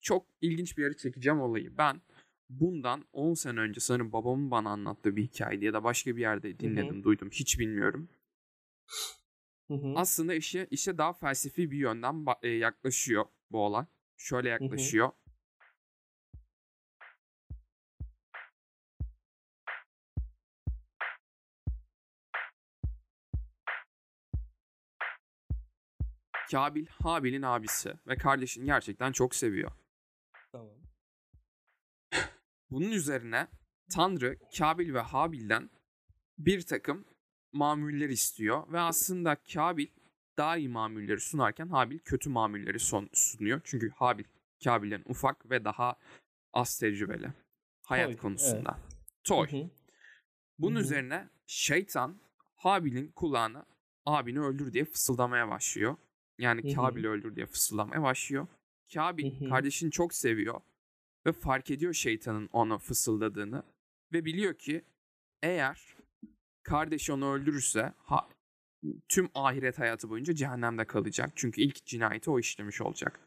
çok 0.00 0.26
ilginç 0.40 0.78
bir 0.78 0.82
yere 0.82 0.96
çekeceğim 0.96 1.40
olayı. 1.40 1.78
Ben 1.78 2.02
bundan 2.48 3.04
10 3.12 3.34
sene 3.34 3.60
önce 3.60 3.80
sanırım 3.80 4.12
babamın 4.12 4.50
bana 4.50 4.70
anlattığı 4.70 5.16
bir 5.16 5.22
hikayeydi 5.22 5.64
ya 5.64 5.72
da 5.72 5.84
başka 5.84 6.16
bir 6.16 6.20
yerde 6.20 6.58
dinledim, 6.58 7.04
duydum. 7.04 7.30
Hiç 7.32 7.58
bilmiyorum. 7.58 8.08
Hı 9.68 9.74
hı. 9.74 9.92
Aslında 9.96 10.34
işe 10.34 10.66
işe 10.70 10.98
daha 10.98 11.12
felsefi 11.12 11.70
bir 11.70 11.78
yönden 11.78 12.24
e, 12.42 12.48
yaklaşıyor 12.48 13.24
bu 13.50 13.58
olay. 13.58 13.86
Şöyle 14.16 14.48
yaklaşıyor. 14.48 15.12
Kabil 26.50 26.86
Habil'in 26.86 27.42
abisi 27.42 27.94
ve 28.06 28.16
kardeşini 28.16 28.66
gerçekten 28.66 29.12
çok 29.12 29.34
seviyor. 29.34 29.70
Tamam. 30.52 30.74
Bunun 32.70 32.90
üzerine 32.90 33.48
Tanrı 33.94 34.38
Kabil 34.58 34.94
ve 34.94 35.00
Habil'den 35.00 35.70
bir 36.38 36.62
takım 36.62 37.04
mamuller 37.52 38.08
istiyor 38.08 38.72
ve 38.72 38.80
aslında 38.80 39.36
Kabil 39.54 39.86
daha 40.38 40.56
iyi 40.56 40.68
mamulleri 40.68 41.20
sunarken 41.20 41.68
Habil 41.68 41.98
kötü 41.98 42.30
mamulleri 42.30 42.78
son 42.78 43.08
sunuyor. 43.12 43.60
Çünkü 43.64 43.90
Habil 43.90 44.24
Kabil'den 44.64 45.02
ufak 45.06 45.50
ve 45.50 45.64
daha 45.64 45.96
az 46.52 46.78
tecrübeli 46.78 47.32
hayat 47.82 48.10
Toy, 48.10 48.16
konusunda. 48.16 48.78
Toy. 49.24 49.52
Hı 49.52 49.56
hı. 49.56 49.70
Bunun 50.58 50.74
Hı 50.74 50.78
hı. 50.78 50.82
üzerine 50.82 51.28
şeytan 51.46 52.20
Habil'in 52.56 53.08
kulağına 53.08 53.66
abini 54.06 54.40
öldür 54.40 54.72
diye 54.72 54.84
fısıldamaya 54.84 55.48
başlıyor. 55.48 55.96
Yani. 56.38 56.74
Kabil'i 56.74 57.08
öldür 57.08 57.36
diye 57.36 57.46
fısıldamaya 57.46 58.02
başlıyor. 58.02 58.46
Kabil 58.94 59.40
Hı 59.40 59.44
hı. 59.44 59.48
kardeşini 59.48 59.90
çok 59.90 60.14
seviyor 60.14 60.60
ve 61.26 61.32
fark 61.32 61.70
ediyor 61.70 61.92
şeytanın 61.92 62.48
ona 62.52 62.78
fısıldadığını 62.78 63.62
ve 64.12 64.24
biliyor 64.24 64.54
ki 64.54 64.84
eğer 65.42 65.96
kardeşi 66.62 67.12
onu 67.12 67.32
öldürürse 67.32 67.92
ha- 67.98 68.28
tüm 69.08 69.28
ahiret 69.34 69.78
hayatı 69.78 70.10
boyunca 70.10 70.34
cehennemde 70.34 70.84
kalacak. 70.84 71.32
Çünkü 71.36 71.60
ilk 71.60 71.86
cinayeti 71.86 72.30
o 72.30 72.38
işlemiş 72.38 72.80
olacak. 72.80 73.20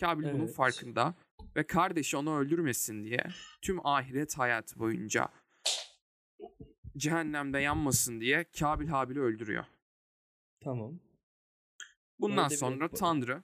Kabil 0.00 0.24
bunun 0.24 0.44
Evet. 0.44 0.54
farkında 0.54 1.14
ve 1.56 1.66
kardeşi 1.66 2.16
onu 2.16 2.38
öldürmesin 2.38 3.04
diye 3.04 3.24
tüm 3.62 3.86
ahiret 3.86 4.38
hayatı 4.38 4.78
boyunca 4.78 5.28
cehennemde 6.96 7.58
yanmasın 7.58 8.20
diye 8.20 8.44
Kabil 8.58 8.88
Habil'i 8.88 9.20
öldürüyor. 9.20 9.64
Tamam. 10.60 11.00
Bundan 12.20 12.44
Öyle 12.44 12.56
sonra 12.56 12.88
Tanrı 12.88 13.42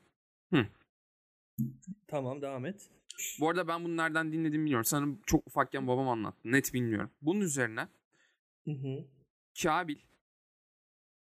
Tamam 2.07 2.43
devam 2.43 2.67
et. 2.67 2.91
Bu 3.41 3.49
arada 3.49 3.69
ben 3.69 3.85
bunu 3.85 3.97
nereden 3.97 4.33
dinlediğimi 4.33 4.65
bilmiyorum. 4.65 4.85
Sanırım 4.85 5.21
çok 5.27 5.47
ufakken 5.47 5.87
babam 5.87 6.09
anlattı. 6.09 6.39
Net 6.45 6.75
bilmiyorum. 6.75 7.11
Bunun 7.23 7.41
üzerine 7.41 7.89
Hı 8.65 8.71
hı. 8.71 9.05
Kabil 9.63 9.97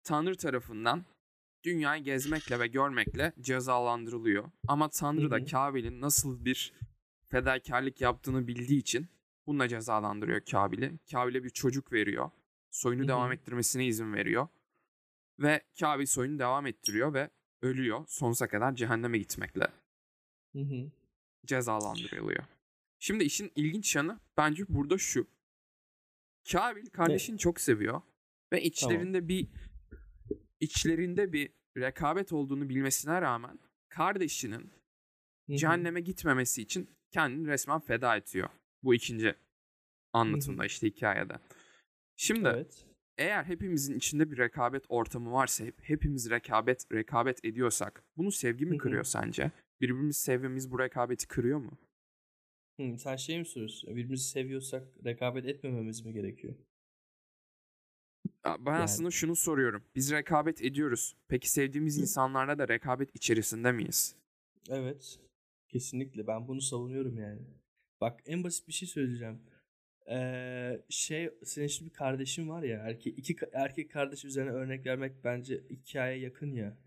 Tanrı 0.07 0.37
tarafından 0.37 1.05
dünyayı 1.63 2.03
gezmekle 2.03 2.59
ve 2.59 2.67
görmekle 2.67 3.33
cezalandırılıyor. 3.39 4.51
Ama 4.67 4.89
Tanrı 4.89 5.31
da. 5.31 5.45
Kabil'in 5.45 6.01
nasıl 6.01 6.45
bir 6.45 6.73
fedakarlık 7.29 8.01
yaptığını 8.01 8.47
bildiği 8.47 8.79
için 8.79 9.07
bununla 9.47 9.67
cezalandırıyor 9.67 10.41
Kabil'i. 10.51 10.99
Kabil'e 11.11 11.43
bir 11.43 11.49
çocuk 11.49 11.93
veriyor. 11.93 12.31
Soyunu 12.71 13.03
Hı 13.03 13.07
devam 13.07 13.31
ettirmesine 13.31 13.85
izin 13.85 14.13
veriyor. 14.13 14.47
Ve 15.39 15.61
Kabil 15.79 16.05
soyunu 16.05 16.39
devam 16.39 16.65
ettiriyor 16.65 17.13
ve 17.13 17.29
ölüyor. 17.61 18.05
Sonsuza 18.07 18.47
kadar 18.47 18.75
cehenneme 18.75 19.17
gitmekle 19.17 19.67
Hı 20.53 20.59
hı. 20.59 20.91
cezalandırılıyor. 21.45 22.43
Şimdi 22.99 23.23
işin 23.23 23.51
ilginç 23.55 23.95
yanı 23.95 24.19
bence 24.37 24.65
burada 24.69 24.97
şu. 24.97 25.27
Kabil 26.51 26.85
kardeşini 26.85 27.37
çok 27.37 27.61
seviyor 27.61 28.01
ve 28.51 28.63
içlerinde 28.63 29.27
bir 29.27 29.47
içlerinde 30.59 31.33
bir 31.33 31.49
rekabet 31.77 32.33
olduğunu 32.33 32.69
bilmesine 32.69 33.21
rağmen 33.21 33.59
kardeşinin 33.89 34.71
Hı 35.47 35.53
hı. 35.53 35.57
cehenneme 35.57 36.01
gitmemesi 36.01 36.61
için 36.61 36.89
kendini 37.11 37.47
resmen 37.47 37.79
feda 37.79 38.17
ediyor. 38.17 38.49
Bu 38.83 38.93
ikinci 38.95 39.35
anlatımda 40.13 40.65
işte 40.65 40.87
hikayede. 40.87 41.33
Şimdi 42.15 42.49
Evet. 42.49 42.85
eğer 43.17 43.43
hepimizin 43.43 43.97
içinde 43.97 44.31
bir 44.31 44.37
rekabet 44.37 44.85
ortamı 44.89 45.31
varsa, 45.31 45.65
hep, 45.65 45.81
hepimiz 45.81 46.29
rekabet 46.29 46.91
rekabet 46.91 47.45
ediyorsak, 47.45 48.03
bunu 48.17 48.31
sevgi 48.31 48.65
mi 48.65 48.73
hı. 48.73 48.77
kırıyor 48.77 49.03
sence? 49.03 49.51
Birbirimizi 49.81 50.19
sevmemiz 50.19 50.71
bu 50.71 50.79
rekabeti 50.79 51.27
kırıyor 51.27 51.59
mu? 51.59 51.77
Hı, 52.79 52.97
sen 52.97 53.15
şey 53.15 53.39
mi 53.39 53.45
soruyorsun? 53.45 53.89
Birbirimizi 53.89 54.23
seviyorsak 54.29 54.87
rekabet 55.05 55.45
etmememiz 55.45 56.05
mi 56.05 56.13
gerekiyor? 56.13 56.55
Ben 58.45 58.71
Yani- 58.71 58.83
aslında 58.83 59.11
şunu 59.11 59.35
soruyorum. 59.35 59.83
Biz 59.95 60.11
rekabet 60.11 60.61
ediyoruz. 60.61 61.15
Peki 61.27 61.49
sevdiğimiz 61.51 61.97
Hı. 61.97 62.01
insanlarla 62.01 62.59
da 62.59 62.67
rekabet 62.67 63.15
içerisinde 63.15 63.71
miyiz? 63.71 64.15
Evet. 64.69 65.19
Kesinlikle. 65.67 66.27
Ben 66.27 66.47
bunu 66.47 66.61
savunuyorum 66.61 67.17
yani. 67.17 67.41
Bak 68.01 68.19
en 68.25 68.43
basit 68.43 68.67
bir 68.67 68.73
şey 68.73 68.87
söyleyeceğim. 68.87 69.41
Ee, 70.09 70.81
şey 70.89 71.29
senin 71.43 71.67
şimdi 71.67 71.89
bir 71.89 71.95
kardeşin 71.95 72.49
var 72.49 72.63
ya 72.63 72.77
erkek 72.79 73.17
iki 73.19 73.35
erkek 73.53 73.91
kardeş 73.91 74.25
üzerine 74.25 74.51
örnek 74.51 74.85
vermek 74.85 75.23
bence 75.23 75.63
hikayeye 75.69 76.19
yakın 76.23 76.51
ya. 76.53 76.77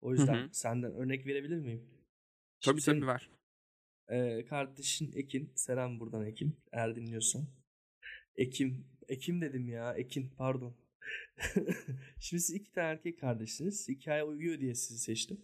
O 0.00 0.12
yüzden 0.12 0.34
hı. 0.34 0.48
senden 0.52 0.92
örnek 0.92 1.26
verebilir 1.26 1.58
miyim? 1.58 1.80
Tabii 2.60 2.80
Şimdi 2.80 2.80
senin, 2.80 3.00
tabii 3.00 3.06
ver. 3.10 3.30
e, 4.08 4.44
kardeşin 4.44 5.12
Ekin, 5.16 5.52
selam 5.54 6.00
buradan 6.00 6.26
Ekin 6.26 6.56
eğer 6.72 6.96
dinliyorsan. 6.96 7.46
Ekim, 8.36 8.86
Ekim 9.08 9.40
dedim 9.40 9.68
ya, 9.68 9.94
Ekin 9.94 10.30
pardon. 10.38 10.74
Şimdi 12.20 12.42
siz 12.42 12.50
iki 12.54 12.72
tane 12.72 12.88
erkek 12.88 13.18
kardeşsiniz. 13.20 13.88
Hikaye 13.88 14.24
uyuyor 14.24 14.60
diye 14.60 14.74
sizi 14.74 14.98
seçtim. 15.00 15.36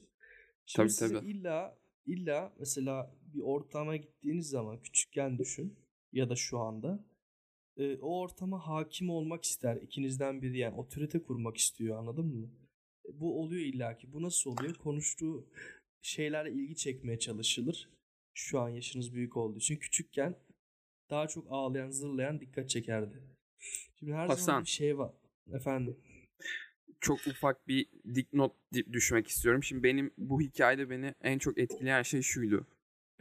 Şimdi 0.66 0.76
Tabii, 0.76 0.90
size 0.90 1.14
tabii. 1.14 1.30
illa 1.30 1.78
illa 2.06 2.54
mesela 2.58 3.16
bir 3.34 3.40
ortama 3.40 3.96
gittiğiniz 3.96 4.48
zaman 4.48 4.82
küçükken 4.82 5.38
düşün 5.38 5.78
ya 6.12 6.30
da 6.30 6.36
şu 6.36 6.58
anda 6.58 7.04
e, 7.76 7.96
o 7.96 8.20
ortama 8.20 8.66
hakim 8.66 9.10
olmak 9.10 9.44
ister 9.44 9.76
ikinizden 9.76 10.42
biri 10.42 10.58
yani 10.58 10.76
otorite 10.76 11.22
kurmak 11.22 11.56
istiyor 11.56 11.98
anladın 11.98 12.26
mı? 12.26 12.50
E, 13.08 13.20
Bu 13.20 13.40
oluyor 13.42 13.62
illaki. 13.66 14.12
Bu 14.12 14.22
nasıl 14.22 14.50
oluyor? 14.50 14.74
Konuştuğu 14.74 15.48
şeylerle 16.02 16.52
ilgi 16.52 16.76
çekmeye 16.76 17.18
çalışılır. 17.18 17.88
Şu 18.34 18.60
an 18.60 18.68
yaşınız 18.68 19.14
büyük 19.14 19.36
olduğu 19.36 19.58
için 19.58 19.76
küçükken 19.76 20.36
daha 21.10 21.28
çok 21.28 21.46
ağlayan, 21.50 21.90
zırlayan 21.90 22.40
dikkat 22.40 22.68
çekerdi. 22.70 23.22
Şimdi 23.98 24.12
her 24.12 24.26
zaman 24.26 24.36
Hasan. 24.36 24.62
bir 24.62 24.68
şey 24.68 24.98
var. 24.98 25.14
Efendim. 25.54 25.96
Çok 27.00 27.26
ufak 27.26 27.68
bir 27.68 27.86
dipnot 28.14 28.56
di- 28.74 28.92
düşmek 28.92 29.28
istiyorum. 29.28 29.62
Şimdi 29.62 29.82
benim 29.82 30.10
bu 30.18 30.40
hikayede 30.40 30.90
beni 30.90 31.14
en 31.22 31.38
çok 31.38 31.58
etkileyen 31.58 32.02
şey 32.02 32.22
şuydu. 32.22 32.66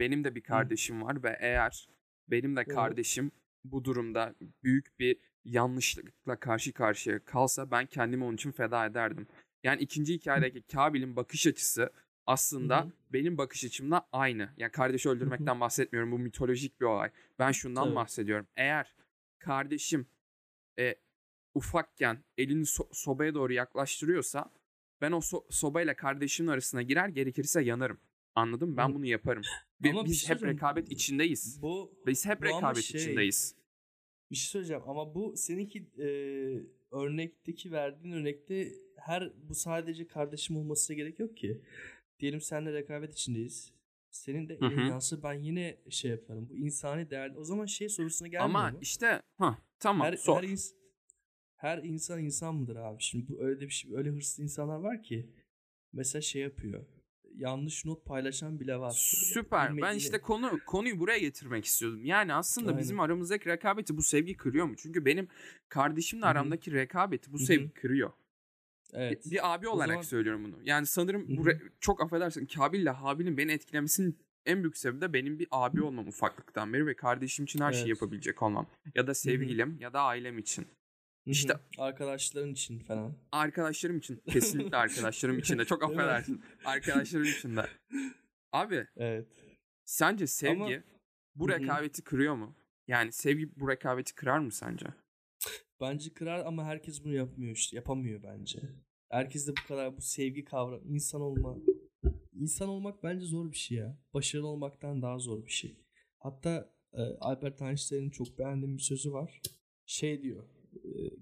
Benim 0.00 0.24
de 0.24 0.34
bir 0.34 0.40
kardeşim 0.40 1.02
var 1.02 1.22
ve 1.22 1.36
eğer 1.40 1.88
benim 2.30 2.56
de 2.56 2.60
Evet. 2.60 2.74
kardeşim 2.74 3.32
bu 3.64 3.84
durumda 3.84 4.34
büyük 4.64 4.98
bir 4.98 5.16
yanlışlıkla 5.44 6.36
karşı 6.40 6.72
karşıya 6.72 7.24
kalsa 7.24 7.70
ben 7.70 7.86
kendimi 7.86 8.24
onun 8.24 8.34
için 8.34 8.52
feda 8.52 8.86
ederdim. 8.86 9.26
Yani 9.64 9.82
ikinci 9.82 10.14
hikayedeki 10.14 10.62
Kabil'in 10.62 11.16
bakış 11.16 11.46
açısı 11.46 11.90
aslında 12.26 12.92
benim 13.12 13.38
bakış 13.38 13.64
açımla 13.64 14.08
aynı. 14.12 14.50
Yani 14.56 14.72
kardeşi 14.72 15.08
öldürmekten 15.08 15.60
bahsetmiyorum. 15.60 16.12
Bu 16.12 16.18
mitolojik 16.18 16.80
bir 16.80 16.86
olay. 16.86 17.10
Ben 17.38 17.52
şundan 17.52 17.84
Tabii. 17.84 17.94
bahsediyorum. 17.94 18.46
Eğer 18.56 18.94
kardeşim 19.38 20.06
e, 20.78 20.94
ufakken 21.54 22.24
elini 22.38 22.62
so- 22.64 22.88
sobaya 22.92 23.34
doğru 23.34 23.52
yaklaştırıyorsa 23.52 24.52
ben 25.00 25.12
o 25.12 25.18
so- 25.18 25.44
sobayla 25.52 25.96
kardeşimin 25.96 26.50
arasına 26.50 26.82
girer 26.82 27.08
gerekirse 27.08 27.62
yanarım. 27.62 28.00
Anladın 28.34 28.68
mı? 28.70 28.76
Ben 28.76 28.88
Hı. 28.90 28.94
bunu 28.94 29.06
yaparım. 29.06 29.42
Bi- 29.82 29.90
Ama 29.90 30.04
bir 30.04 30.08
Biz 30.10 30.20
şey 30.20 30.28
hep 30.36 30.42
rekabet 30.44 30.90
içindeyiz. 30.92 31.62
Bu 31.62 31.92
Biz 32.06 32.26
hep 32.26 32.40
bu 32.40 32.44
rekabet 32.44 32.84
şey- 32.84 33.00
içindeyiz. 33.00 33.54
Bir 34.30 34.36
şey 34.36 34.48
söyleyeceğim 34.48 34.82
ama 34.86 35.14
bu 35.14 35.36
seninki 35.36 35.78
e, 35.98 36.06
örnekteki 36.92 37.72
verdiğin 37.72 38.14
örnekte 38.14 38.72
her 38.96 39.32
bu 39.48 39.54
sadece 39.54 40.06
kardeşim 40.06 40.56
olmasına 40.56 40.96
gerek 40.96 41.18
yok 41.18 41.36
ki. 41.36 41.60
Diyelim 42.20 42.40
seninle 42.40 42.72
rekabet 42.72 43.12
içindeyiz. 43.12 43.72
Senin 44.10 44.48
de 44.48 44.54
elin 44.54 44.76
hı. 44.76 44.80
yansa 44.88 45.22
ben 45.22 45.32
yine 45.32 45.76
şey 45.90 46.10
yaparım. 46.10 46.48
Bu 46.50 46.56
insani 46.56 47.10
değer. 47.10 47.32
O 47.36 47.44
zaman 47.44 47.64
şey 47.66 47.88
sorusuna 47.88 48.28
gelmiyor 48.28 48.44
Ama 48.44 48.70
mu? 48.70 48.78
işte 48.82 49.22
ha 49.38 49.58
tamam 49.78 50.06
her, 50.06 50.16
sor. 50.16 50.42
her, 50.42 50.48
ins- 50.48 50.72
her 51.60 51.78
insan 51.78 52.24
insan 52.24 52.54
mıdır 52.54 52.76
abi? 52.76 53.02
Şimdi 53.02 53.28
bu 53.28 53.40
öyle 53.44 53.60
bir 53.60 53.70
şey, 53.70 53.96
öyle 53.96 54.10
hırslı 54.10 54.42
insanlar 54.42 54.76
var 54.78 55.02
ki 55.02 55.26
mesela 55.92 56.22
şey 56.22 56.42
yapıyor. 56.42 56.84
Yanlış 57.36 57.84
not 57.84 58.04
paylaşan 58.04 58.60
bile 58.60 58.76
var. 58.76 58.90
Süper. 58.96 59.68
Ben 59.68 59.76
Bilmediğini- 59.76 59.96
işte 59.96 60.20
konu 60.20 60.58
konuyu 60.66 60.98
buraya 60.98 61.18
getirmek 61.18 61.64
istiyordum. 61.64 62.04
Yani 62.04 62.34
aslında 62.34 62.68
Aynen. 62.68 62.80
bizim 62.80 63.00
aramızdaki 63.00 63.48
rekabeti 63.48 63.96
bu 63.96 64.02
sevgi 64.02 64.36
kırıyor 64.36 64.66
mu? 64.66 64.74
Çünkü 64.76 65.04
benim 65.04 65.28
kardeşimle 65.68 66.22
Hı 66.22 66.26
hı. 66.26 66.30
aramdaki 66.30 66.72
rekabeti 66.72 67.32
bu 67.32 67.36
Hı 67.38 67.42
hı. 67.42 67.46
sevgi 67.46 67.70
kırıyor. 67.70 68.12
evet. 68.92 69.30
Bir 69.30 69.54
abi 69.54 69.68
O 69.68 69.70
olarak 69.70 69.88
zaman- 69.90 70.02
söylüyorum 70.02 70.44
bunu. 70.44 70.56
Yani 70.64 70.86
sanırım 70.86 71.26
bu 71.36 71.42
re- 71.48 71.70
çok 71.80 72.02
affedersin 72.02 72.46
Kabil'le 72.46 72.86
Habil'in 72.90 73.36
beni 73.36 73.52
etkilemesinin 73.52 74.18
en 74.46 74.62
büyük 74.62 74.76
sebebi 74.76 75.00
de 75.00 75.12
benim 75.12 75.38
bir 75.38 75.46
abi 75.50 75.82
olmam 75.82 76.08
ufaklıktan 76.08 76.72
beri 76.72 76.86
ve 76.86 76.96
kardeşim 76.96 77.44
için 77.44 77.60
her 77.60 77.72
şeyi 77.72 77.80
Evet. 77.86 77.88
yapabilecek 78.00 78.42
olmam. 78.42 78.66
Ya 78.94 79.06
da 79.06 79.14
sevgilim 79.14 79.76
ya 79.80 79.92
da 79.92 80.00
ailem 80.00 80.38
için. 80.38 80.66
İşte- 81.30 81.54
arkadaşların 81.78 82.52
için 82.52 82.78
falan. 82.78 83.16
Arkadaşlarım 83.32 83.98
için. 83.98 84.22
Kesinlikle 84.28 84.76
arkadaşlarım 84.76 85.38
için 85.38 85.58
de. 85.58 85.64
Çok 85.64 85.82
affedersin. 85.82 86.42
Arkadaşlarım 86.64 87.24
için 87.26 87.56
de. 87.56 87.66
Abi 88.52 88.86
Evet. 88.96 89.28
sence 89.84 90.26
sevgi 90.26 90.62
Ama- 90.62 90.82
bu 91.34 91.48
rekabeti 91.48 92.04
kırıyor 92.04 92.34
mu? 92.34 92.56
Yani 92.88 93.12
sevgi 93.12 93.60
bu 93.60 93.68
rekabeti 93.68 94.14
kırar 94.14 94.38
mı 94.38 94.52
sence? 94.52 94.86
Bence 95.80 96.12
kırar 96.12 96.46
ama 96.46 96.64
herkes 96.64 97.04
bunu 97.04 97.14
yapmıyor 97.14 97.56
işte. 97.56 97.76
Yapamıyor 97.76 98.22
bence. 98.22 98.58
Herkes 99.10 99.48
de 99.48 99.50
bu 99.50 99.68
kadar 99.68 99.96
bu 99.96 100.00
sevgi 100.00 100.44
kavramı, 100.44 100.84
insan 100.84 101.20
olma. 101.20 101.56
İnsan 102.32 102.68
olmak 102.68 103.02
bence 103.02 103.26
zor 103.26 103.52
bir 103.52 103.56
şey 103.56 103.78
ya. 103.78 103.98
Başarılı 104.14 104.46
olmaktan 104.46 105.02
daha 105.02 105.18
zor 105.18 105.46
bir 105.46 105.50
şey. 105.50 105.76
Hatta 106.18 106.72
e, 106.92 107.00
Albert 107.02 107.62
Einstein'ın 107.62 108.10
çok 108.10 108.38
beğendiğim 108.38 108.76
bir 108.76 108.82
sözü 108.82 109.12
var. 109.12 109.40
Şey 109.86 110.22
diyor 110.22 110.44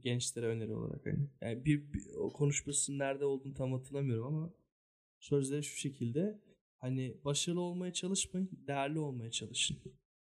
gençlere 0.01 0.47
öneri 0.47 0.73
olarak 0.75 1.07
hani. 1.07 1.29
Yani 1.41 1.65
bir, 1.65 1.93
bir- 1.93 2.15
o 2.17 2.33
konuşmasının 2.33 2.99
nerede 2.99 3.25
olduğunu 3.25 3.55
tam 3.55 3.73
hatırlamıyorum 3.73 4.27
ama 4.35 4.55
sözleri 5.21 5.65
şu 5.65 5.77
şekilde. 5.77 6.39
Hani 6.79 7.17
başarılı 7.25 7.61
olmaya 7.61 7.93
çalışmayın, 7.93 8.51
değerli 8.67 8.99
olmaya 8.99 9.31
çalışın. 9.31 9.79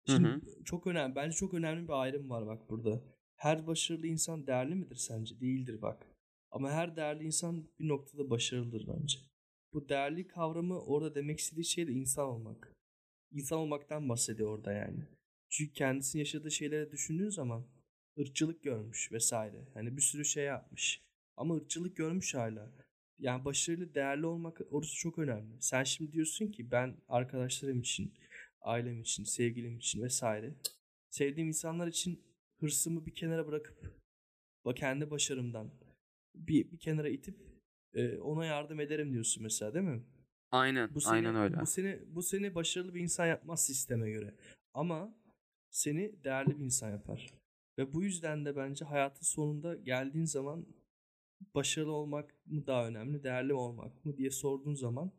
Hı 0.07 0.13
Şimdi 0.13 0.27
hı. 0.27 0.41
çok 0.65 0.87
önemli. 0.87 1.15
Bence 1.15 1.35
çok 1.37 1.53
önemli 1.53 1.87
bir 1.87 1.93
ayrım 2.01 2.29
var 2.29 2.47
bak 2.47 2.69
burada. 2.69 3.03
Her 3.35 3.67
başarılı 3.67 4.07
insan 4.07 4.47
değerli 4.47 4.75
midir 4.75 4.95
sence? 4.95 5.39
Değildir 5.39 5.81
bak. 5.81 6.07
Ama 6.51 6.71
her 6.71 6.95
değerli 6.95 7.23
insan 7.23 7.69
bir 7.79 7.87
noktada 7.87 8.29
başarılıdır 8.29 8.87
bence. 8.87 9.19
Bu 9.73 9.89
değerli 9.89 10.27
kavramı 10.27 10.79
orada 10.81 11.15
demek 11.15 11.39
istediği 11.39 11.65
şey 11.65 11.87
de 11.87 11.91
insan 11.91 12.25
olmak. 12.27 12.73
İnsan 13.31 13.59
olmaktan 13.59 14.09
bahsediyor 14.09 14.49
orada 14.57 14.71
yani. 14.73 15.03
Çünkü 15.49 15.73
kendisinin 15.73 16.19
yaşadığı 16.21 16.51
şeyleri 16.51 16.91
düşündüğün 16.91 17.29
zaman 17.29 17.65
ırkçılık 18.19 18.63
görmüş 18.63 19.11
vesaire. 19.11 19.67
Hani 19.73 19.97
bir 19.97 20.01
sürü 20.01 20.25
şey 20.25 20.45
yapmış. 20.45 21.01
Ama 21.37 21.55
ırkçılık 21.55 21.95
görmüş 21.95 22.35
hala. 22.35 22.71
Yani 23.19 23.45
başarılı, 23.45 23.95
değerli 23.95 24.25
olmak 24.25 24.61
orası 24.69 24.95
çok 24.95 25.19
önemli. 25.19 25.61
Sen 25.61 25.83
şimdi 25.83 26.11
diyorsun 26.11 26.47
ki 26.47 26.71
ben 26.71 26.97
arkadaşlarım 27.07 27.79
için, 27.79 28.13
ailem 28.61 29.01
için, 29.01 29.23
sevgilim 29.23 29.77
için 29.77 30.03
vesaire. 30.03 30.53
Sevdiğim 31.09 31.47
insanlar 31.47 31.87
için 31.87 32.23
hırsımı 32.59 33.05
bir 33.05 33.15
kenara 33.15 33.47
bırakıp 33.47 34.05
kendi 34.75 35.11
başarımdan 35.11 35.71
bir, 36.35 36.71
bir 36.71 36.79
kenara 36.79 37.09
itip 37.09 37.35
e, 37.93 38.17
ona 38.17 38.45
yardım 38.45 38.79
ederim 38.79 39.13
diyorsun 39.13 39.43
mesela 39.43 39.73
değil 39.73 39.85
mi? 39.85 40.03
Aynen. 40.51 40.95
Bu 40.95 41.01
seni, 41.01 41.13
aynen 41.13 41.35
öyle. 41.35 41.61
Bu 41.61 41.65
seni, 41.65 41.99
bu 42.07 42.23
seni 42.23 42.55
başarılı 42.55 42.93
bir 42.95 43.01
insan 43.01 43.25
yapmaz 43.25 43.65
sisteme 43.65 44.09
göre. 44.09 44.35
Ama 44.73 45.17
seni 45.69 46.23
değerli 46.23 46.59
bir 46.59 46.63
insan 46.63 46.91
yapar. 46.91 47.33
Ve 47.77 47.93
bu 47.93 48.03
yüzden 48.03 48.45
de 48.45 48.55
bence 48.55 48.85
hayatın 48.85 49.25
sonunda 49.25 49.75
geldiğin 49.75 50.25
zaman 50.25 50.65
başarılı 51.55 51.91
olmak 51.91 52.35
mı 52.45 52.67
daha 52.67 52.87
önemli, 52.87 53.23
değerli 53.23 53.53
olmak 53.53 54.05
mı 54.05 54.17
diye 54.17 54.31
sorduğun 54.31 54.73
zaman 54.73 55.11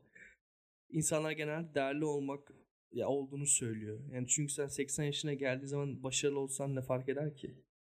insanlar 0.90 1.30
genelde 1.30 1.74
değerli 1.74 2.04
olmak 2.04 2.52
ya 2.92 3.08
olduğunu 3.08 3.46
söylüyor. 3.46 4.00
Yani 4.12 4.26
çünkü 4.28 4.52
sen 4.52 4.66
80 4.66 5.04
yaşına 5.04 5.34
geldiğin 5.34 5.66
zaman 5.68 6.02
başarılı 6.02 6.40
olsan 6.40 6.74
ne 6.74 6.82
fark 6.82 7.08
eder 7.08 7.36
ki 7.36 7.54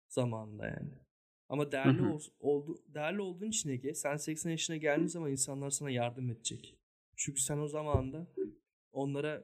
zamanında 0.07 0.65
yani. 0.67 0.91
Ama 1.49 1.71
değerli 1.71 1.99
Hı 1.99 2.03
hı. 2.03 2.13
ol, 2.13 2.21
oldu, 2.39 2.83
değerli 2.87 3.21
olduğun 3.21 3.49
için 3.49 3.69
Ege 3.69 3.93
sen 3.93 4.17
80 4.17 4.51
yaşına 4.51 4.77
geldiğin 4.77 5.07
zaman 5.07 5.31
insanlar 5.31 5.69
sana 5.69 5.89
yardım 5.89 6.29
edecek. 6.29 6.75
Çünkü 7.15 7.41
sen 7.41 7.57
o 7.57 7.67
zamanda 7.67 8.27
onlara 8.91 9.43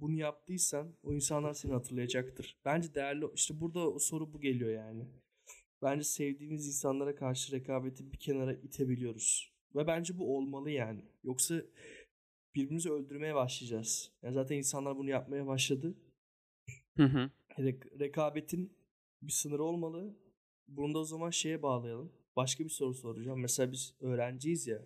bunu 0.00 0.14
yaptıysan 0.16 0.94
o 1.02 1.12
insanlar 1.12 1.54
seni 1.54 1.72
hatırlayacaktır. 1.72 2.56
Bence 2.64 2.94
değerli 2.94 3.24
işte 3.34 3.60
burada 3.60 3.90
o 3.90 3.98
soru 3.98 4.32
bu 4.32 4.40
geliyor 4.40 4.70
yani. 4.70 5.08
Bence 5.82 6.04
sevdiğimiz 6.04 6.66
insanlara 6.66 7.14
karşı 7.14 7.52
rekabeti 7.52 8.12
bir 8.12 8.18
kenara 8.18 8.52
itebiliyoruz. 8.52 9.52
Ve 9.74 9.86
bence 9.86 10.18
bu 10.18 10.36
olmalı 10.36 10.70
yani. 10.70 11.04
Yoksa 11.24 11.62
birbirimizi 12.54 12.92
öldürmeye 12.92 13.34
başlayacağız. 13.34 14.10
Yani 14.22 14.34
zaten 14.34 14.56
insanlar 14.56 14.96
bunu 14.96 15.10
yapmaya 15.10 15.46
başladı. 15.46 15.94
Hı 16.96 17.04
hı. 17.04 17.30
Rek- 17.58 18.00
rekabetin 18.00 18.72
bir 19.22 19.32
sınırı 19.32 19.62
olmalı. 19.64 20.16
Bunu 20.68 20.94
da 20.94 20.98
o 20.98 21.04
zaman 21.04 21.30
şeye 21.30 21.62
bağlayalım. 21.62 22.12
Başka 22.36 22.64
bir 22.64 22.68
soru 22.68 22.94
soracağım. 22.94 23.40
Mesela 23.40 23.72
biz 23.72 23.94
öğrenciyiz 24.00 24.66
ya. 24.66 24.82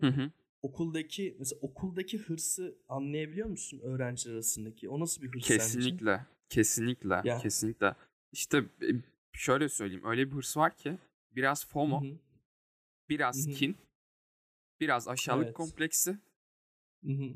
Hı 0.00 0.06
hı. 0.06 0.30
Okuldaki 0.62 1.36
mesela 1.38 1.58
okuldaki 1.60 2.18
hırsı 2.18 2.78
anlayabiliyor 2.88 3.48
musun 3.48 3.80
öğrenciler 3.82 4.34
arasındaki? 4.34 4.88
O 4.88 5.00
nasıl 5.00 5.22
bir 5.22 5.28
hırs 5.28 5.46
sence? 5.46 5.58
Kesinlikle. 5.58 6.26
Kesinlikle. 6.48 7.20
Ya. 7.24 7.38
Kesinlikle. 7.38 7.94
İşte 8.32 8.58
e, 8.58 8.88
şöyle 9.32 9.68
söyleyeyim. 9.68 10.04
Öyle 10.04 10.30
bir 10.30 10.36
hırs 10.36 10.56
var 10.56 10.76
ki 10.76 10.98
biraz 11.36 11.66
FOMO, 11.66 12.02
hı, 12.04 12.18
biraz 13.08 13.46
Hı 13.46 13.50
hı. 13.50 13.54
kin, 13.54 13.76
biraz 14.80 15.08
aşağılık 15.08 15.44
Evet. 15.44 15.54
kompleksi 15.54 16.18
hı 17.04 17.12
hı. 17.12 17.34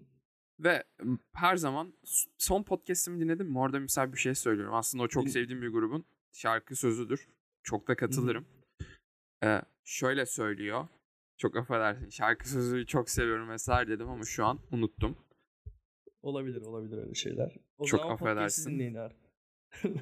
ve 0.58 0.85
her 1.32 1.56
zaman 1.56 1.94
son 2.38 2.62
podcast'imi 2.62 3.20
dinledim 3.20 3.46
mi? 3.46 3.58
Orada 3.58 3.80
misal 3.80 4.12
bir 4.12 4.18
şey 4.18 4.35
söylüyorum. 4.35 4.74
Aslında 4.74 5.04
o 5.04 5.08
çok 5.08 5.24
Din- 5.24 5.30
sevdiğim 5.30 5.62
bir 5.62 5.68
grubun 5.68 6.04
şarkı 6.32 6.76
sözüdür. 6.76 7.28
Çok 7.62 7.88
da 7.88 7.96
katılırım. 7.96 8.46
Ee, 9.44 9.62
şöyle 9.85 10.26
söylüyor. 10.26 10.88
Çok 11.42 11.57
affedersin. 11.57 12.11
Şarkı 12.11 12.48
sözü 12.48 12.87
çok 12.87 13.11
seviyorum 13.11 13.48
vesaire 13.48 13.88
dedim 13.88 14.09
ama 14.09 14.24
şu 14.24 14.44
an 14.44 14.61
unuttum. 14.72 15.16
Olabilir 16.22 16.62
olabilir 16.62 16.98
öyle 16.98 17.14
şeyler. 17.14 17.57
O 17.78 17.87
Çok 17.87 18.00
zaman 18.00 18.14
affedersin. 18.14 18.70
dinleyin. 18.70 18.98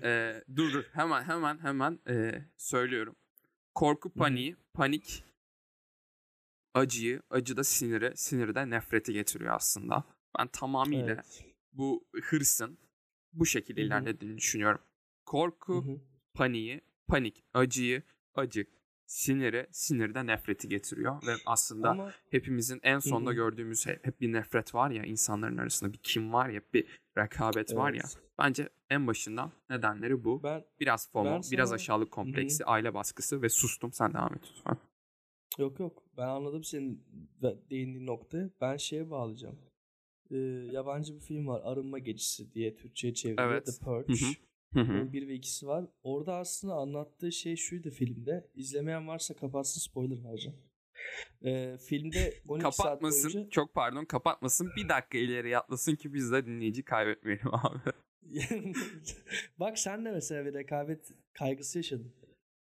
Ee, 0.02 0.44
dur 0.56 0.72
dur 0.72 0.84
hemen 0.92 1.22
hemen 1.22 1.58
hemen 1.58 1.98
ee, 2.08 2.44
söylüyorum. 2.56 3.16
Korku 3.74 4.10
paniği, 4.10 4.56
panik 4.74 5.24
acıyı, 6.74 7.22
acı 7.30 7.56
da 7.56 7.64
siniri, 7.64 8.12
siniri 8.16 8.54
de 8.54 8.70
nefreti 8.70 9.12
getiriyor 9.12 9.54
aslında. 9.54 10.04
Ben 10.38 10.48
tamamıyla 10.48 11.14
Evet. 11.14 11.44
bu 11.72 12.04
hırsın 12.22 12.78
bu 13.32 13.46
şekilde 13.46 13.82
ilerlediğini 13.82 14.38
düşünüyorum. 14.38 14.80
Korku, 15.26 15.84
hı. 15.84 16.00
paniği, 16.34 16.80
panik, 17.06 17.44
acıyı, 17.54 18.02
acı, 18.34 18.66
siniri, 19.10 19.66
siniri 19.72 20.14
de 20.14 20.26
nefreti 20.26 20.68
getiriyor 20.68 21.26
ve 21.26 21.34
aslında 21.46 21.90
Ama 21.90 22.12
hepimizin 22.30 22.80
en 22.82 22.98
sonunda 22.98 23.30
hı. 23.30 23.34
gördüğümüz 23.34 23.86
hep, 23.86 24.06
hep 24.06 24.20
bir 24.20 24.32
nefret 24.32 24.74
var 24.74 24.90
ya 24.90 25.04
insanların 25.04 25.56
arasında 25.58 25.92
bir 25.92 25.98
kim 25.98 26.32
var 26.32 26.48
ya 26.48 26.60
bir 26.74 27.00
rekabet 27.18 27.76
var 27.76 27.92
ya. 27.92 28.02
evet. 28.04 28.16
Bence 28.38 28.68
en 28.90 29.06
başından 29.06 29.52
nedenleri 29.70 30.24
bu. 30.24 30.42
ben 30.42 30.64
Biraz 30.80 31.10
FOMO, 31.12 31.30
ben 31.30 31.42
biraz 31.52 31.68
sana- 31.68 31.74
aşağılık 31.76 32.10
kompleksi, 32.10 32.64
aile 32.64 32.94
baskısı 32.94 33.42
ve 33.42 33.48
sustum. 33.48 33.92
Sen 33.92 34.14
devam 34.14 34.34
et 34.34 34.42
lütfen. 34.56 34.76
yok 35.58 35.80
yok 35.80 36.02
ben 36.16 36.26
anladım 36.28 36.64
senin 36.64 37.04
de- 37.42 37.58
değindiğin 37.70 38.06
noktayı. 38.06 38.50
Ben 38.60 38.76
şeye 38.76 39.10
bağlayacağım. 39.10 39.58
Ee, 40.30 40.36
yabancı 40.72 41.14
bir 41.14 41.20
film 41.20 41.46
var 41.46 41.60
Arınma 41.64 41.98
Gecesi 41.98 42.52
diye 42.52 42.76
Türkçe'ye 42.76 43.14
çevriliyor. 43.14 43.50
Evet. 43.52 43.66
The 43.66 43.84
Purge. 43.84 44.12
Hı 44.12 44.26
hı. 44.74 45.12
Bir 45.12 45.28
ve 45.28 45.34
ikisi 45.34 45.66
var. 45.66 45.84
Orada 46.02 46.34
aslında 46.36 46.74
anlattığı 46.74 47.32
şey 47.32 47.56
şuydu 47.56 47.90
filmde. 47.90 48.50
İzlemeyen 48.54 49.08
varsa 49.08 49.34
kapatsın 49.34 49.80
spoiler 49.80 50.24
vereceğim. 50.24 50.58
Ee, 51.44 51.76
filmde 51.88 52.34
12 52.48 52.62
saat 52.64 52.76
Kapatmasın. 52.76 53.32
boyunca 53.32 53.50
Çok 53.50 53.74
pardon 53.74 54.04
kapatmasın. 54.04 54.70
Bir 54.76 54.88
dakika 54.88 55.18
ileri 55.18 55.58
atlasın 55.58 55.96
ki 55.96 56.14
biz 56.14 56.32
de 56.32 56.46
dinleyici 56.46 56.84
kaybetmeyelim 56.84 57.54
abi. 57.54 57.78
Bak 59.58 59.78
sen 59.78 60.04
de 60.04 60.10
mesela 60.10 60.44
bir 60.46 60.54
rekabet 60.54 61.10
kaygısı 61.32 61.78
yaşadın. 61.78 62.14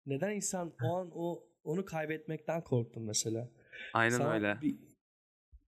Neden 0.06 0.30
insan 0.36 0.72
o 0.84 0.96
an 0.96 1.10
o 1.14 1.44
onu 1.64 1.84
kaybetmekten 1.84 2.64
korktun 2.64 3.02
mesela? 3.02 3.50
Aynen 3.94 4.16
Sana 4.16 4.32
öyle. 4.34 4.58
bir- 4.62 4.78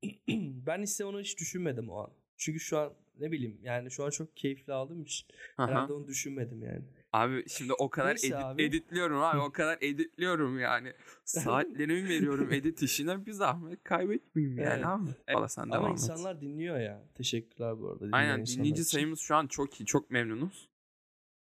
ben 0.66 0.82
ise 0.82 1.04
onu 1.04 1.20
hiç 1.20 1.38
düşünmedim 1.40 1.90
o 1.90 1.96
an. 1.96 2.12
Çünkü 2.36 2.60
şu 2.60 2.78
an 2.78 2.92
ne 3.22 3.32
bileyim 3.32 3.58
yani 3.62 3.90
şu 3.90 4.04
an 4.04 4.10
çok 4.10 4.36
keyifli 4.36 4.72
aldığım 4.72 5.02
için 5.02 5.26
Aha. 5.58 5.68
herhalde 5.68 5.92
onu 5.92 6.06
düşünmedim 6.06 6.62
yani. 6.62 6.82
Abi 7.12 7.48
şimdi 7.48 7.72
o 7.72 7.90
kadar 7.90 8.08
Neyse 8.08 8.26
edit- 8.26 8.44
abi. 8.44 8.62
editliyorum 8.64 9.22
abi 9.22 9.38
o 9.38 9.52
kadar 9.52 9.78
editliyorum 9.80 10.58
yani. 10.58 10.92
Saatlerimi 11.24 12.08
veriyorum 12.08 12.52
edit 12.52 12.82
işine 12.82 13.26
bir 13.26 13.32
zahmet 13.32 13.84
kaybetmeyeyim 13.84 14.58
yani 14.58 14.72
Evet. 14.74 14.86
abi. 14.86 15.10
Eyvallah 15.28 15.48
sen 15.48 15.62
Ama 15.62 15.72
devam 15.74 15.86
et. 15.92 15.92
insanlar 15.92 16.40
dinliyor 16.40 16.80
ya. 16.80 17.02
Teşekkürler 17.14 17.80
bu 17.80 17.90
arada. 17.90 18.08
Aynen 18.12 18.46
dinleyici 18.46 18.82
için. 18.82 18.90
sayımız 18.90 19.20
şu 19.20 19.36
an 19.36 19.46
çok 19.46 19.80
iyi 19.80 19.86
çok 19.86 20.10
memnunuz. 20.10 20.68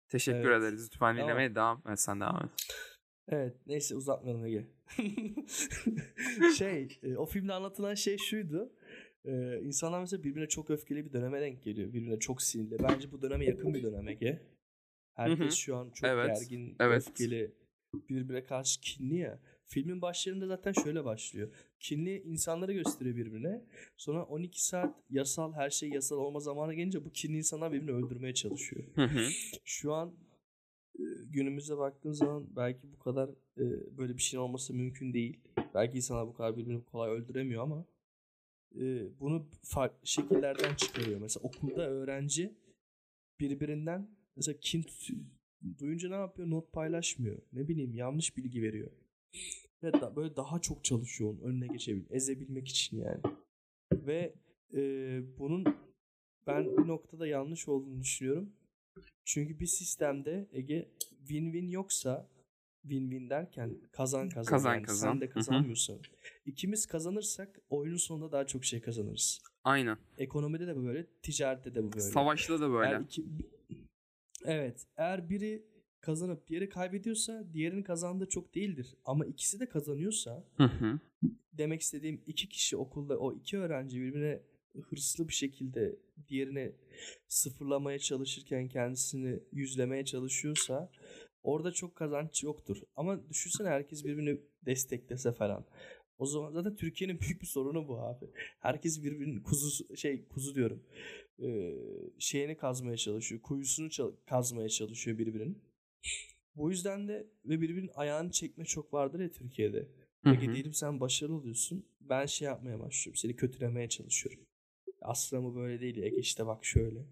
Teşekkür 0.10 0.50
Evet. 0.50 0.62
ederiz 0.62 0.86
lütfen 0.86 1.00
Tamam. 1.00 1.18
dinlemeye 1.24 1.56
devam 1.56 1.82
et 1.92 2.00
sen 2.00 2.20
devam 2.22 2.46
et. 2.46 2.52
Evet 3.28 3.56
neyse 3.68 3.96
uzatmayalım 3.96 4.46
Ege. 4.46 4.68
şey 6.58 7.00
e, 7.04 7.18
o 7.18 7.26
filmde 7.26 7.54
anlatılan 7.54 7.94
şey 7.96 8.18
şuydu. 8.18 8.74
E, 9.26 9.62
insanlar 9.62 10.00
mesela 10.00 10.24
birbirine 10.24 10.48
çok 10.48 10.70
öfkeli 10.70 11.06
bir 11.06 11.14
döneme 11.14 11.42
denk 11.42 11.64
geliyor. 11.64 11.94
Birbirine 11.94 12.20
çok 12.20 12.42
sinirli. 12.42 12.78
Bence 12.84 13.12
bu 13.12 13.22
döneme 13.22 13.46
yakın 13.46 13.74
bir 13.74 13.84
dönem 13.84 14.08
Ege. 14.08 14.42
Herkes 15.14 15.56
şu 15.56 15.76
an 15.76 15.90
çok 15.90 16.10
Evet, 16.10 16.40
gergin, 16.40 16.76
evet. 16.80 17.08
öfkeli, 17.08 17.52
birbirine 18.10 18.44
karşı 18.44 18.82
kinli 18.82 19.16
ya. 19.18 19.40
Filmin 19.68 20.02
başlarında 20.02 20.48
zaten 20.48 20.72
şöyle 20.72 21.06
başlıyor. 21.06 21.50
Kinli 21.80 22.22
insanları 22.22 22.74
gösteriyor 22.74 23.16
birbirine. 23.16 23.66
Sonra 23.98 24.24
12 24.24 24.66
saat 24.66 24.96
yasal 25.10 25.54
her 25.54 25.70
şey 25.70 25.90
yasal 25.90 26.18
olma 26.18 26.40
zamanı 26.40 26.74
gelince 26.74 27.06
bu 27.06 27.12
kinli 27.12 27.38
insanlar 27.38 27.72
birbirini 27.72 27.92
öldürmeye 27.92 28.34
çalışıyor. 28.34 28.84
Şu 29.66 29.94
an 29.94 30.14
e, 31.00 31.04
günümüze 31.30 31.78
baktığın 31.78 32.12
zaman 32.12 32.48
belki 32.56 32.92
bu 32.94 33.00
kadar 33.00 33.30
e, 33.58 33.98
böyle 33.98 34.18
bir 34.18 34.22
şeyin 34.22 34.44
olması 34.44 34.74
mümkün 34.74 35.14
değil. 35.14 35.40
Belki 35.74 35.98
insanlar 35.98 36.28
bu 36.28 36.34
kadar 36.34 36.58
birbirini 36.58 36.84
kolay 36.84 37.12
öldüremiyor 37.12 37.64
ama 37.64 37.86
e, 38.80 39.20
bunu 39.20 39.48
farklı 39.64 40.08
şekillerden 40.08 40.76
çıkarıyor. 40.76 41.22
Mesela 41.22 41.44
okulda 41.44 41.90
öğrenci 41.90 42.54
birbirinden 43.40 44.10
mesela 44.36 44.58
kin. 44.62 44.86
Duyunca 45.80 46.10
ne 46.10 46.16
yapıyor? 46.16 46.50
Not 46.50 46.72
paylaşmıyor. 46.74 47.42
Ne 47.54 47.68
bileyim 47.68 47.94
yanlış 47.94 48.38
bilgi 48.38 48.62
veriyor. 48.62 48.92
Ve 49.84 49.94
da, 49.94 50.16
böyle 50.16 50.36
daha 50.36 50.60
çok 50.60 50.84
çalışıyor 50.84 51.30
onun 51.30 51.42
önüne 51.42 51.68
geçebil, 51.68 52.04
ezebilmek 52.10 52.68
için 52.68 52.98
yani. 52.98 53.22
Ve 53.94 54.34
e, 54.74 54.80
bunun 55.40 55.66
ben 56.48 56.78
bir 56.78 56.88
noktada 56.88 57.28
yanlış 57.28 57.68
olduğunu 57.68 58.02
düşünüyorum. 58.02 58.54
Çünkü 59.26 59.60
bir 59.60 59.66
sistemde 59.66 60.48
Ege 60.52 60.92
win-win 61.28 61.70
yoksa 61.72 62.30
win-win 62.90 63.30
derken 63.30 63.78
kazan 63.92 64.30
kazan, 64.30 64.52
Kazan 64.52 64.74
yani 64.74 64.84
kazan. 64.84 65.12
sen 65.12 65.22
de 65.22 65.26
Hı 65.26 65.30
hı. 65.30 65.34
kazanmıyorsan. 65.34 66.00
ikimiz 66.46 66.86
kazanırsak 66.86 67.60
oyunun 67.70 67.98
sonunda 67.98 68.32
daha 68.32 68.48
çok 68.48 68.66
şey 68.66 68.82
kazanırız. 68.82 69.42
Aynen. 69.64 69.98
Ekonomide 70.18 70.68
de 70.68 70.76
bu 70.76 70.84
böyle, 70.86 71.06
ticarette 71.22 71.76
de 71.76 71.84
bu 71.84 71.92
böyle. 71.94 72.02
Savaşta 72.02 72.60
da 72.62 72.72
böyle. 72.72 72.90
Eğer 72.92 73.00
iki- 73.02 73.26
evet, 74.46 74.86
eğer 74.98 75.30
biri 75.30 75.66
kazanıp 76.02 76.48
diğeri 76.48 76.70
kaybediyorsa 76.70 77.44
diğerinin 77.54 77.84
kazandığı 77.84 78.30
çok 78.30 78.56
değildir. 78.56 78.96
Ama 79.06 79.26
ikisi 79.26 79.60
de 79.60 79.70
kazanıyorsa 79.70 80.44
Hı 80.58 80.64
hı. 80.64 81.00
demek 81.54 81.82
istediğim 81.82 82.22
iki 82.28 82.50
kişi 82.50 82.78
okulda 82.78 83.18
o 83.18 83.34
iki 83.34 83.58
öğrenci 83.58 84.02
birbirine 84.02 84.42
hırslı 84.90 85.28
bir 85.28 85.34
şekilde 85.34 85.96
diğerini 86.28 86.72
sıfırlamaya 87.28 88.00
çalışırken 88.00 88.68
kendisini 88.68 89.40
yüzlemeye 89.52 90.06
çalışıyorsa 90.06 90.92
orada 91.46 91.72
çok 91.72 91.96
kazanç 91.96 92.44
yoktur. 92.44 92.78
Ama 92.96 93.30
düşünsene 93.30 93.70
herkes 93.70 94.06
birbirini 94.06 94.42
desteklese 94.66 95.32
falan. 95.32 95.66
O 96.18 96.26
zaman 96.26 96.52
zaten 96.52 96.76
Türkiye'nin 96.76 97.20
büyük 97.22 97.42
bir 97.42 97.48
sorunu 97.48 97.88
bu 97.88 98.00
abi. 98.00 98.26
Herkes 98.60 99.04
birbirinin 99.04 99.44
kuzu 99.44 99.98
şey 99.98 100.28
kuzu 100.28 100.56
diyorum. 100.56 100.84
Ee, 101.44 101.76
şeyini 102.20 102.58
kazmaya 102.58 102.98
çalışıyor. 102.98 103.42
Kuyusunu 103.42 103.90
kazmaya 104.26 104.70
çalışıyor 104.70 105.18
birbirinin. 105.18 105.64
Bu 106.56 106.70
yüzden 106.70 107.08
de 107.08 107.28
ve 107.46 107.62
birbirinin 107.62 107.92
ayağını 107.96 108.32
çekme 108.32 108.66
çok 108.66 108.94
vardır 108.94 109.20
ya 109.20 109.32
Türkiye'de. 109.32 109.88
Hı. 110.24 110.42
diyelim 110.42 110.74
sen 110.74 111.00
başarılı 111.00 111.36
oluyorsun. 111.36 111.86
Ben 112.02 112.26
şey 112.26 112.46
yapmaya 112.46 112.80
başlıyorum. 112.80 113.18
Seni 113.18 113.36
kötülemeye 113.36 113.90
çalışıyorum. 113.90 114.46
Aslında 115.02 115.44
bu 115.44 115.56
böyle 115.56 115.82
değil. 115.82 115.98
Ege 115.98 116.18
işte 116.18 116.46
bak 116.46 116.66
şöyle. 116.66 117.06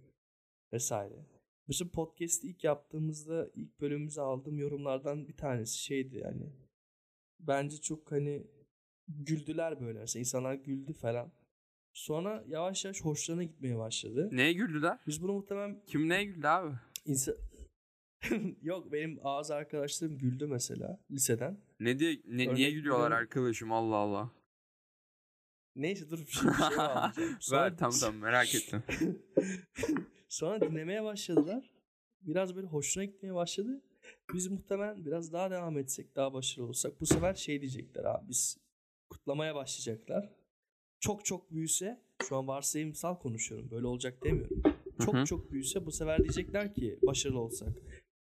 Vesaire. 0.73 1.25
Mesela 1.67 1.91
podcast'i 1.91 2.47
ilk 2.47 2.63
yaptığımızda 2.63 3.49
ilk 3.55 3.81
bölümümüze 3.81 4.21
aldığım 4.21 4.59
yorumlardan 4.59 5.27
bir 5.27 5.37
tanesi 5.37 5.77
şeydi 5.77 6.17
yani. 6.17 6.53
Bence 7.39 7.81
çok 7.81 8.11
hani 8.11 8.47
güldüler 9.07 9.81
böyle. 9.81 9.99
Mesela 9.99 10.19
insanlar 10.19 10.53
güldü 10.53 10.93
falan. 10.93 11.31
Sonra 11.93 12.43
yavaş 12.47 12.85
yavaş 12.85 13.01
hoşlarına 13.01 13.43
gitmeye 13.43 13.77
başladı. 13.77 14.29
Neye 14.31 14.53
güldüler? 14.53 14.99
Biz 15.07 15.21
bunu 15.21 15.33
muhtemelen 15.33 15.81
Kim 15.85 16.09
neye 16.09 16.23
güldü 16.25 16.47
abi? 16.47 16.75
insan... 17.05 17.35
Yok 18.61 18.91
benim 18.91 19.19
ağız 19.23 19.51
arkadaşlarım 19.51 20.17
güldü 20.17 20.47
mesela 20.47 20.99
liseden. 21.11 21.57
Ne 21.79 21.99
diye 21.99 22.21
ne, 22.27 22.53
niye 22.55 22.71
gülüyorlar 22.71 23.11
arkadaşım 23.11 23.71
Allah 23.71 23.95
Allah. 23.95 24.31
Neyse 25.75 26.09
dur 26.09 26.19
bir 26.19 26.31
şey 26.31 26.43
bağlayacağım. 26.49 27.37
Sonra- 27.39 27.61
Ver 27.63 27.77
tamam 27.77 27.95
tamam 27.99 28.15
merak 28.21 28.55
ettim. 28.55 28.83
Sonra 30.29 30.61
dinlemeye 30.61 31.03
başladılar. 31.03 31.69
Biraz 32.21 32.55
böyle 32.55 32.67
hoşuna 32.67 33.03
gitmeye 33.05 33.33
başladı. 33.35 33.81
Biz 34.33 34.47
muhtemelen 34.47 35.05
biraz 35.05 35.33
daha 35.33 35.51
devam 35.51 35.77
etsek, 35.77 36.15
daha 36.15 36.33
başarılı 36.33 36.67
olsak 36.69 37.01
bu 37.01 37.05
sefer 37.05 37.33
şey 37.33 37.61
diyecekler 37.61 38.03
abi 38.05 38.29
biz 38.29 38.57
kutlamaya 39.09 39.55
başlayacaklar. 39.55 40.29
Çok 40.99 41.25
çok 41.25 41.51
büyüse, 41.51 42.01
şu 42.29 42.37
an 42.37 42.47
varsayımsal 42.47 43.15
konuşuyorum. 43.19 43.71
Böyle 43.71 43.87
olacak 43.87 44.23
demiyorum. 44.23 44.61
Çok 45.05 45.15
Hı 45.15 45.21
hı. 45.21 45.25
çok 45.25 45.51
büyüse 45.51 45.85
bu 45.85 45.91
sefer 45.91 46.19
diyecekler 46.23 46.73
ki 46.73 46.99
başarılı 47.03 47.39
olsak. 47.39 47.69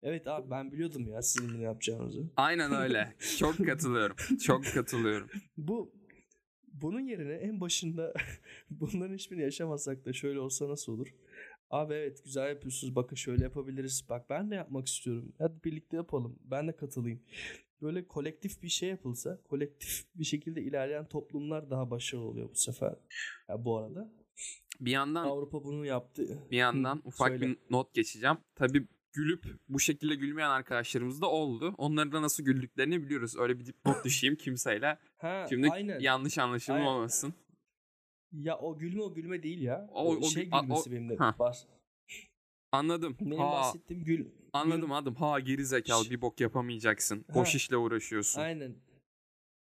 Evet 0.03 0.27
abi 0.27 0.51
ben 0.51 0.71
biliyordum 0.71 1.07
ya 1.07 1.21
sizin 1.21 1.49
bunu 1.53 1.61
yapacağınızı. 1.61 2.23
Aynen 2.35 2.73
öyle. 2.73 3.15
Çok 3.39 3.65
katılıyorum. 3.65 4.15
Çok 4.45 4.65
katılıyorum. 4.65 5.29
Bu 5.57 5.91
bunun 6.73 6.99
yerine 6.99 7.33
en 7.33 7.61
başında 7.61 8.13
bunların 8.69 9.13
hiçbirini 9.15 9.43
yaşamasak 9.43 10.05
da 10.05 10.13
şöyle 10.13 10.39
olsa 10.39 10.69
nasıl 10.69 10.93
olur? 10.93 11.07
Abi 11.69 11.93
evet 11.93 12.23
güzel 12.23 12.49
yapıyorsunuz. 12.49 12.95
Bakın 12.95 13.15
şöyle 13.15 13.43
yapabiliriz. 13.43 14.05
Bak 14.09 14.29
ben 14.29 14.51
de 14.51 14.55
yapmak 14.55 14.87
istiyorum. 14.87 15.33
Hadi 15.37 15.63
birlikte 15.63 15.97
yapalım. 15.97 16.39
Ben 16.43 16.67
de 16.67 16.75
katılayım. 16.75 17.21
Böyle 17.81 18.07
kolektif 18.07 18.63
bir 18.63 18.69
şey 18.69 18.89
yapılsa, 18.89 19.41
kolektif 19.43 20.03
bir 20.15 20.23
şekilde 20.23 20.61
ilerleyen 20.61 21.07
toplumlar 21.07 21.69
daha 21.69 21.91
başarılı 21.91 22.25
oluyor 22.25 22.49
bu 22.49 22.55
sefer. 22.55 22.95
Ya 23.49 23.65
bu 23.65 23.77
arada 23.77 24.11
Bir 24.81 24.91
yandan 24.91 25.25
Avrupa 25.25 25.63
bunu 25.63 25.85
yaptı. 25.85 26.37
bir 26.51 26.57
yandan 26.57 26.95
Hı, 26.95 27.01
ufak 27.05 27.29
söyle. 27.29 27.45
bir 27.47 27.57
not 27.69 27.93
geçeceğim. 27.93 28.37
Tabii 28.55 28.87
gülüp 29.13 29.45
bu 29.69 29.79
şekilde 29.79 30.15
gülmeyen 30.15 30.49
arkadaşlarımız 30.49 31.21
da 31.21 31.29
oldu. 31.31 31.75
Onların 31.77 32.11
da 32.11 32.21
nasıl 32.21 32.43
güldüklerini 32.43 33.01
biliyoruz. 33.03 33.35
Öyle 33.37 33.59
bir 33.59 33.65
dipnot 33.65 33.95
düşeyim 34.05 34.35
kimseyle. 34.35 34.97
Ha, 35.17 35.45
Şimdi 35.49 35.69
aynen. 35.69 35.99
yanlış 35.99 36.37
anlaşılma 36.37 36.79
Aynen. 36.79 36.89
olmasın. 36.89 37.33
Ya 38.31 38.57
o 38.57 38.77
gülme 38.77 39.01
o 39.01 39.13
gülme 39.13 39.43
değil 39.43 39.61
ya. 39.61 39.87
O- 39.93 40.15
o 40.15 40.23
şey 40.23 40.43
gül- 40.43 40.53
a- 40.53 40.59
o- 40.59 40.61
gülmesi 40.63 40.91
benim 40.91 41.09
de 41.09 41.15
Ha. 41.15 41.35
var. 41.39 41.57
Anladım. 42.71 43.17
Benim 43.21 43.37
ha, 43.37 43.51
bahsettiğim 43.51 44.03
gül. 44.03 44.25
anladım 44.53 44.81
gül- 44.81 44.91
anladım. 44.91 45.15
Ha 45.15 45.39
geri 45.39 45.65
zekalı 45.65 46.09
bir 46.09 46.21
bok 46.21 46.39
yapamayacaksın. 46.41 47.25
Ha. 47.27 47.35
Boş 47.35 47.55
işle 47.55 47.77
uğraşıyorsun. 47.77 48.41
Aynen. 48.41 48.75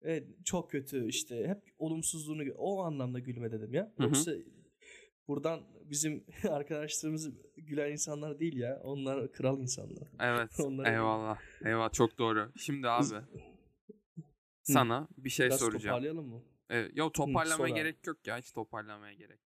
Evet 0.02 0.28
çok 0.44 0.70
kötü 0.70 1.08
işte 1.08 1.48
hep 1.48 1.62
olumsuzluğunu 1.78 2.42
o 2.56 2.82
anlamda 2.82 3.18
gülme 3.18 3.52
dedim 3.52 3.74
ya. 3.74 3.92
Hı 3.96 4.04
hı. 4.04 4.08
Buradan 5.28 5.60
bizim 5.84 6.24
arkadaşlarımız 6.50 7.30
gülen 7.56 7.92
insanlar 7.92 8.38
değil 8.40 8.56
ya. 8.56 8.80
Onlar 8.82 9.32
kral 9.32 9.58
insanlar. 9.60 10.08
Evet. 10.20 10.50
Onlara- 10.60 10.92
eyvallah. 10.92 11.38
Eyvallah 11.64 11.92
çok 11.92 12.18
doğru. 12.18 12.52
Şimdi 12.56 12.88
abi 12.88 13.04
sana 14.62 15.08
bir 15.18 15.30
şey 15.30 15.46
Biraz 15.46 15.58
soracağım. 15.60 15.82
toparlayalım 15.82 16.28
mı? 16.28 16.42
Evet, 16.70 16.92
yo 16.94 17.10
toparlamaya 17.12 17.72
abi. 17.72 17.80
gerek 17.80 18.06
yok 18.06 18.26
ya. 18.26 18.38
Hiç 18.38 18.52
toparlamaya 18.52 19.12
gerek 19.14 19.40